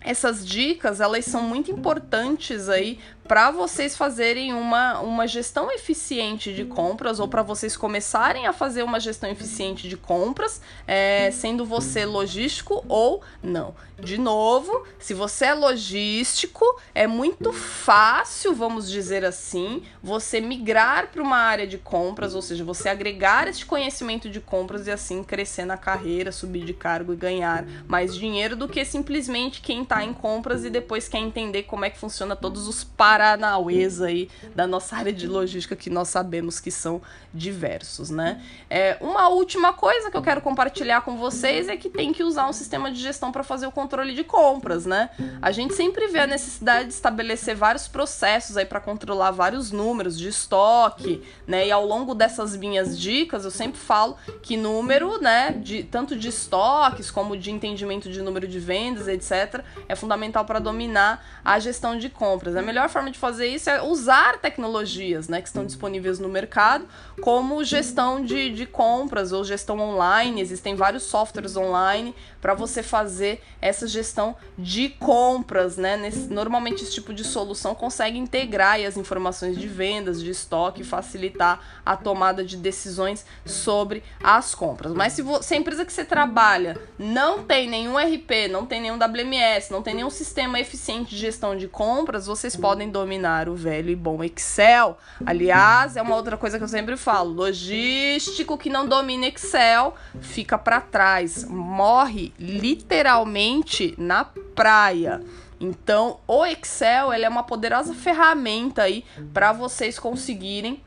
essas 0.00 0.46
dicas 0.46 1.00
elas 1.00 1.24
são 1.24 1.42
muito 1.42 1.70
importantes 1.70 2.68
aí 2.68 2.98
para 3.30 3.52
vocês 3.52 3.96
fazerem 3.96 4.52
uma, 4.52 4.98
uma 4.98 5.24
gestão 5.24 5.70
eficiente 5.70 6.52
de 6.52 6.64
compras 6.64 7.20
ou 7.20 7.28
para 7.28 7.44
vocês 7.44 7.76
começarem 7.76 8.48
a 8.48 8.52
fazer 8.52 8.82
uma 8.82 8.98
gestão 8.98 9.30
eficiente 9.30 9.88
de 9.88 9.96
compras, 9.96 10.60
é, 10.84 11.30
sendo 11.30 11.64
você 11.64 12.04
logístico 12.04 12.84
ou 12.88 13.22
não. 13.40 13.72
De 14.00 14.18
novo, 14.18 14.84
se 14.98 15.14
você 15.14 15.44
é 15.44 15.54
logístico, 15.54 16.64
é 16.92 17.06
muito 17.06 17.52
fácil, 17.52 18.52
vamos 18.52 18.90
dizer 18.90 19.24
assim, 19.24 19.84
você 20.02 20.40
migrar 20.40 21.08
para 21.12 21.22
uma 21.22 21.36
área 21.36 21.66
de 21.68 21.78
compras, 21.78 22.34
ou 22.34 22.42
seja, 22.42 22.64
você 22.64 22.88
agregar 22.88 23.46
este 23.46 23.64
conhecimento 23.64 24.28
de 24.28 24.40
compras 24.40 24.88
e 24.88 24.90
assim 24.90 25.22
crescer 25.22 25.66
na 25.66 25.76
carreira, 25.76 26.32
subir 26.32 26.64
de 26.64 26.72
cargo 26.72 27.12
e 27.12 27.16
ganhar 27.16 27.64
mais 27.86 28.16
dinheiro 28.16 28.56
do 28.56 28.66
que 28.66 28.84
simplesmente 28.84 29.60
quem 29.60 29.82
está 29.82 30.02
em 30.02 30.14
compras 30.14 30.64
e 30.64 30.70
depois 30.70 31.06
quer 31.06 31.18
entender 31.18 31.64
como 31.64 31.84
é 31.84 31.90
que 31.90 31.98
funciona 31.98 32.34
todos 32.34 32.66
os 32.66 32.82
parâmetros 32.82 33.19
paranauês 33.20 34.00
aí 34.00 34.30
da 34.54 34.66
nossa 34.66 34.96
área 34.96 35.12
de 35.12 35.26
logística 35.26 35.76
que 35.76 35.90
nós 35.90 36.08
sabemos 36.08 36.58
que 36.58 36.70
são 36.70 37.02
diversos, 37.34 38.08
né? 38.08 38.40
É, 38.70 38.96
uma 38.98 39.28
última 39.28 39.74
coisa 39.74 40.10
que 40.10 40.16
eu 40.16 40.22
quero 40.22 40.40
compartilhar 40.40 41.02
com 41.02 41.18
vocês 41.18 41.68
é 41.68 41.76
que 41.76 41.90
tem 41.90 42.14
que 42.14 42.24
usar 42.24 42.48
um 42.48 42.52
sistema 42.52 42.90
de 42.90 42.98
gestão 42.98 43.30
para 43.30 43.44
fazer 43.44 43.66
o 43.66 43.70
controle 43.70 44.14
de 44.14 44.24
compras, 44.24 44.86
né? 44.86 45.10
A 45.42 45.52
gente 45.52 45.74
sempre 45.74 46.08
vê 46.08 46.20
a 46.20 46.26
necessidade 46.26 46.88
de 46.88 46.94
estabelecer 46.94 47.54
vários 47.54 47.86
processos 47.86 48.56
aí 48.56 48.64
para 48.64 48.80
controlar 48.80 49.32
vários 49.32 49.70
números 49.70 50.18
de 50.18 50.28
estoque, 50.28 51.22
né? 51.46 51.66
E 51.66 51.70
ao 51.70 51.84
longo 51.84 52.14
dessas 52.14 52.56
minhas 52.56 52.98
dicas, 52.98 53.44
eu 53.44 53.50
sempre 53.50 53.78
falo 53.78 54.16
que 54.40 54.56
número, 54.56 55.20
né, 55.20 55.52
de 55.52 55.82
tanto 55.82 56.16
de 56.16 56.28
estoques 56.28 57.10
como 57.10 57.36
de 57.36 57.50
entendimento 57.50 58.10
de 58.10 58.22
número 58.22 58.48
de 58.48 58.58
vendas, 58.58 59.06
etc, 59.06 59.62
é 59.88 59.94
fundamental 59.94 60.46
para 60.46 60.58
dominar 60.58 61.22
a 61.44 61.58
gestão 61.58 61.98
de 61.98 62.08
compras. 62.08 62.56
A 62.56 62.62
melhor 62.62 62.88
forma 62.88 63.09
de 63.10 63.18
fazer 63.18 63.46
isso 63.46 63.68
é 63.68 63.82
usar 63.82 64.38
tecnologias, 64.38 65.28
né, 65.28 65.40
que 65.40 65.48
estão 65.48 65.64
disponíveis 65.64 66.18
no 66.18 66.28
mercado 66.28 66.86
como 67.20 67.62
gestão 67.64 68.24
de, 68.24 68.50
de 68.50 68.66
compras 68.66 69.32
ou 69.32 69.44
gestão 69.44 69.78
online. 69.78 70.40
Existem 70.40 70.74
vários 70.74 71.02
softwares 71.04 71.56
online 71.56 72.14
para 72.40 72.54
você 72.54 72.82
fazer 72.82 73.42
essa 73.60 73.86
gestão 73.86 74.34
de 74.56 74.88
compras, 74.88 75.76
né? 75.76 75.96
Nesse, 75.96 76.32
normalmente 76.32 76.82
esse 76.82 76.92
tipo 76.92 77.12
de 77.12 77.24
solução 77.24 77.74
consegue 77.74 78.18
integrar 78.18 78.80
as 78.80 78.96
informações 78.96 79.58
de 79.58 79.68
vendas, 79.68 80.22
de 80.22 80.30
estoque, 80.30 80.82
facilitar 80.82 81.60
a 81.84 81.96
tomada 81.96 82.44
de 82.44 82.56
decisões 82.56 83.24
sobre 83.44 84.02
as 84.22 84.54
compras. 84.54 84.92
Mas 84.92 85.12
se, 85.12 85.22
você, 85.22 85.48
se 85.48 85.54
a 85.54 85.56
empresa 85.56 85.84
que 85.84 85.92
você 85.92 86.04
trabalha 86.04 86.78
não 86.98 87.42
tem 87.42 87.68
nenhum 87.68 87.96
RP, 87.98 88.48
não 88.50 88.64
tem 88.64 88.80
nenhum 88.80 88.96
WMS, 88.96 89.70
não 89.70 89.82
tem 89.82 89.94
nenhum 89.94 90.10
sistema 90.10 90.58
eficiente 90.58 91.10
de 91.10 91.16
gestão 91.16 91.56
de 91.56 91.68
compras, 91.68 92.26
vocês 92.26 92.56
podem 92.56 92.90
dominar 92.90 93.48
o 93.48 93.54
velho 93.54 93.90
e 93.90 93.96
bom 93.96 94.22
Excel. 94.24 94.98
Aliás, 95.24 95.96
é 95.96 96.02
uma 96.02 96.16
outra 96.16 96.36
coisa 96.36 96.58
que 96.58 96.64
eu 96.64 96.68
sempre 96.68 96.96
falo: 96.96 97.32
logístico 97.32 98.56
que 98.56 98.70
não 98.70 98.86
domina 98.86 99.26
Excel 99.26 99.94
fica 100.20 100.56
para 100.56 100.80
trás, 100.80 101.44
morre 101.44 102.29
literalmente 102.38 103.94
na 103.98 104.24
praia. 104.24 105.20
Então, 105.60 106.18
o 106.26 106.44
Excel 106.46 107.12
é 107.12 107.28
uma 107.28 107.42
poderosa 107.42 107.94
ferramenta 107.94 108.82
aí 108.82 109.04
para 109.32 109.52
vocês 109.52 109.98
conseguirem 109.98 110.82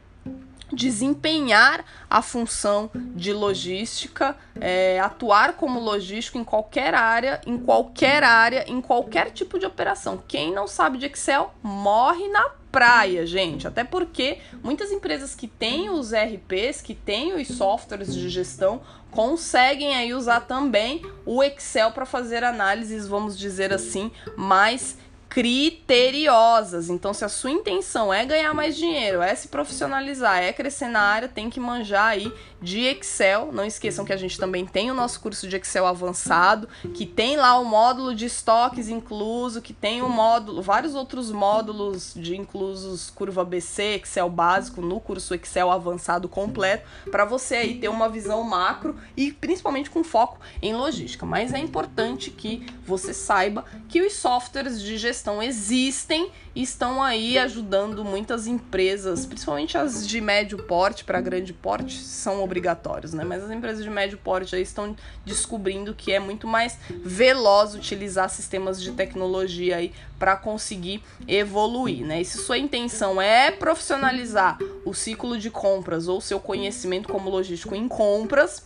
desempenhar 0.74 1.86
a 2.10 2.22
função 2.22 2.90
de 2.94 3.32
logística, 3.32 4.36
é, 4.60 5.00
atuar 5.00 5.54
como 5.54 5.80
logístico 5.80 6.38
em 6.38 6.44
qualquer 6.44 6.96
área, 6.96 7.40
em 7.46 7.58
qualquer 7.58 8.24
área, 8.24 8.66
em 8.68 8.82
qualquer 8.82 9.32
tipo 9.32 9.60
de 9.60 9.66
operação. 9.66 10.22
Quem 10.28 10.52
não 10.52 10.68
sabe 10.68 10.98
de 10.98 11.06
Excel 11.06 11.54
morre 11.62 12.28
na 12.30 12.50
praia, 12.72 13.26
gente. 13.26 13.68
Até 13.68 13.84
porque 13.84 14.40
muitas 14.64 14.92
empresas 14.92 15.36
que 15.36 15.48
têm 15.48 15.92
os 15.92 16.12
RPs, 16.12 16.82
que 16.82 16.96
têm 16.96 17.34
os 17.34 17.48
softwares 17.50 18.14
de 18.14 18.28
gestão, 18.30 18.82
conseguem 19.14 19.96
aí 19.96 20.14
usar 20.14 20.42
também 20.42 21.02
o 21.26 21.44
Excel 21.44 21.92
para 21.92 22.06
fazer 22.06 22.44
análises, 22.44 23.08
vamos 23.08 23.38
dizer 23.38 23.72
assim, 23.74 24.12
mais 24.36 24.98
criteriosas. 25.34 26.92
Então, 26.92 27.12
se 27.12 27.26
a 27.26 27.30
sua 27.30 27.50
intenção 27.50 28.14
é 28.14 28.24
ganhar 28.24 28.54
mais 28.54 28.78
dinheiro, 28.78 29.20
é 29.20 29.34
se 29.34 29.48
profissionalizar, 29.48 30.38
é 30.38 30.54
crescer 30.54 30.88
na 30.88 31.02
área, 31.02 31.28
tem 31.28 31.50
que 31.50 31.60
manjar 31.60 32.10
aí 32.10 32.32
de 32.62 32.82
Excel. 32.82 33.52
Não 33.52 33.66
esqueçam 33.66 34.06
que 34.06 34.14
a 34.14 34.18
gente 34.18 34.38
também 34.38 34.64
tem 34.64 34.92
o 34.92 34.94
nosso 34.94 35.20
curso 35.20 35.48
de 35.48 35.56
Excel 35.56 35.88
avançado, 35.88 36.70
que 36.94 37.04
tem 37.04 37.36
lá 37.36 37.58
o 37.58 37.66
módulo 37.66 38.14
de 38.14 38.26
estoques 38.26 38.90
incluso, 38.90 39.60
que 39.60 39.74
tem 39.74 40.04
o 40.04 40.08
módulo, 40.08 40.62
vários 40.62 40.94
outros 40.94 41.32
módulos 41.32 42.14
de 42.16 42.38
inclusos 42.38 43.10
curva 43.10 43.44
BC, 43.44 44.02
Excel 44.04 44.30
básico 44.30 44.82
no 44.82 45.00
curso 45.00 45.34
Excel 45.34 45.72
avançado 45.72 46.30
completo, 46.30 46.88
para 47.10 47.26
você 47.26 47.56
aí 47.56 47.80
ter 47.80 47.88
uma 47.88 48.08
visão 48.08 48.44
macro 48.44 48.96
e 49.18 49.32
principalmente 49.32 49.90
com 49.90 50.04
foco 50.04 50.40
em 50.62 50.76
logística. 50.76 51.26
Mas 51.26 51.54
é 51.54 51.58
importante 51.58 52.30
que 52.30 52.64
você 52.86 53.16
saiba 53.16 53.66
que 53.90 54.00
os 54.00 54.14
softwares 54.14 54.80
de 54.80 54.96
gestão 54.96 55.23
questão 55.24 55.42
existem 55.42 56.30
e 56.54 56.62
estão 56.62 57.02
aí 57.02 57.40
ajudando 57.40 58.04
muitas 58.04 58.46
empresas, 58.46 59.26
principalmente 59.26 59.78
as 59.78 60.06
de 60.06 60.20
médio 60.20 60.58
porte 60.58 61.06
para 61.06 61.22
grande 61.22 61.54
porte, 61.54 61.98
são 61.98 62.44
obrigatórios, 62.44 63.14
né? 63.14 63.24
Mas 63.24 63.42
as 63.42 63.50
empresas 63.50 63.86
de 63.86 63.90
médio 63.90 64.18
porte 64.18 64.54
aí 64.54 64.62
estão 64.62 64.94
descobrindo 65.26 65.96
que 65.96 66.12
é 66.12 66.20
muito 66.20 66.46
mais 66.46 66.78
veloz 66.90 67.74
utilizar 67.74 68.30
sistemas 68.30 68.82
de 68.82 68.92
tecnologia 68.92 69.78
aí 69.78 69.94
para 70.20 70.36
conseguir 70.36 71.02
evoluir, 71.26 72.06
né? 72.06 72.20
E 72.20 72.26
se 72.26 72.40
sua 72.40 72.58
intenção 72.58 73.22
é 73.22 73.50
profissionalizar 73.50 74.58
o 74.84 74.94
ciclo 74.94 75.38
de 75.38 75.50
compras 75.50 76.10
ou 76.10 76.20
seu 76.20 76.40
conhecimento 76.40 77.08
como 77.08 77.30
logístico 77.30 77.74
em 77.74 77.88
compras, 77.88 78.66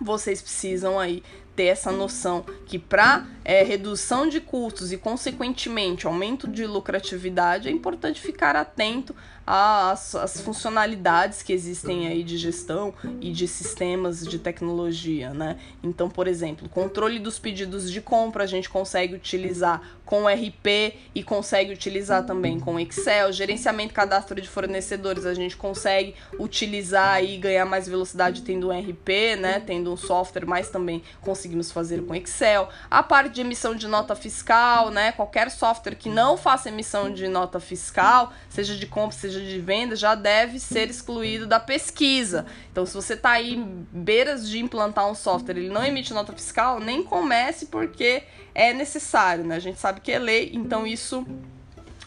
vocês 0.00 0.40
precisam 0.40 0.98
aí 0.98 1.24
ter 1.54 1.64
essa 1.64 1.92
noção 1.92 2.44
que 2.66 2.78
para 2.78 3.26
é, 3.44 3.62
redução 3.62 4.28
de 4.28 4.40
custos 4.40 4.92
e 4.92 4.96
consequentemente 4.96 6.06
aumento 6.06 6.48
de 6.48 6.66
lucratividade 6.66 7.68
é 7.68 7.70
importante 7.70 8.20
ficar 8.20 8.56
atento 8.56 9.14
às, 9.46 10.14
às 10.14 10.40
funcionalidades 10.40 11.42
que 11.42 11.52
existem 11.52 12.06
aí 12.06 12.22
de 12.22 12.36
gestão 12.36 12.94
e 13.20 13.32
de 13.32 13.48
sistemas 13.48 14.24
de 14.24 14.38
tecnologia, 14.38 15.34
né? 15.34 15.58
Então, 15.82 16.08
por 16.08 16.28
exemplo, 16.28 16.68
controle 16.68 17.18
dos 17.18 17.38
pedidos 17.38 17.90
de 17.90 18.00
compra 18.00 18.44
a 18.44 18.46
gente 18.46 18.68
consegue 18.68 19.14
utilizar 19.14 19.82
com 20.04 20.26
RP 20.28 20.94
e 21.14 21.22
consegue 21.22 21.72
utilizar 21.72 22.24
também 22.24 22.60
com 22.60 22.78
Excel, 22.78 23.32
gerenciamento 23.32 23.94
cadastro 23.94 24.40
de 24.40 24.48
fornecedores 24.48 25.24
a 25.24 25.34
gente 25.34 25.56
consegue 25.56 26.14
utilizar 26.38 27.24
e 27.24 27.36
ganhar 27.36 27.64
mais 27.64 27.88
velocidade 27.88 28.42
tendo 28.42 28.68
um 28.68 28.78
RP, 28.78 29.36
né? 29.40 29.60
Tendo 29.60 29.92
um 29.92 29.96
software, 29.96 30.46
mas 30.46 30.70
também 30.70 31.02
conseguimos 31.20 31.72
fazer 31.72 32.02
com 32.02 32.14
Excel. 32.14 32.68
A 32.90 33.02
parte 33.02 33.31
de 33.32 33.40
emissão 33.40 33.74
de 33.74 33.88
nota 33.88 34.14
fiscal, 34.14 34.90
né? 34.90 35.12
Qualquer 35.12 35.50
software 35.50 35.94
que 35.94 36.08
não 36.08 36.36
faça 36.36 36.68
emissão 36.68 37.12
de 37.12 37.26
nota 37.26 37.58
fiscal, 37.58 38.32
seja 38.48 38.76
de 38.76 38.86
compra, 38.86 39.16
seja 39.16 39.40
de 39.40 39.58
venda, 39.58 39.96
já 39.96 40.14
deve 40.14 40.60
ser 40.60 40.88
excluído 40.90 41.46
da 41.46 41.58
pesquisa. 41.58 42.46
Então, 42.70 42.86
se 42.86 42.94
você 42.94 43.14
está 43.14 43.30
aí 43.30 43.56
beiras 43.90 44.48
de 44.48 44.58
implantar 44.58 45.10
um 45.10 45.14
software, 45.14 45.56
ele 45.56 45.70
não 45.70 45.84
emite 45.84 46.12
nota 46.12 46.32
fiscal, 46.32 46.78
nem 46.78 47.02
comece 47.02 47.66
porque 47.66 48.22
é 48.54 48.72
necessário, 48.72 49.44
né? 49.44 49.56
A 49.56 49.60
gente 49.60 49.80
sabe 49.80 50.00
que 50.00 50.12
é 50.12 50.18
lei, 50.18 50.50
então 50.54 50.86
isso 50.86 51.26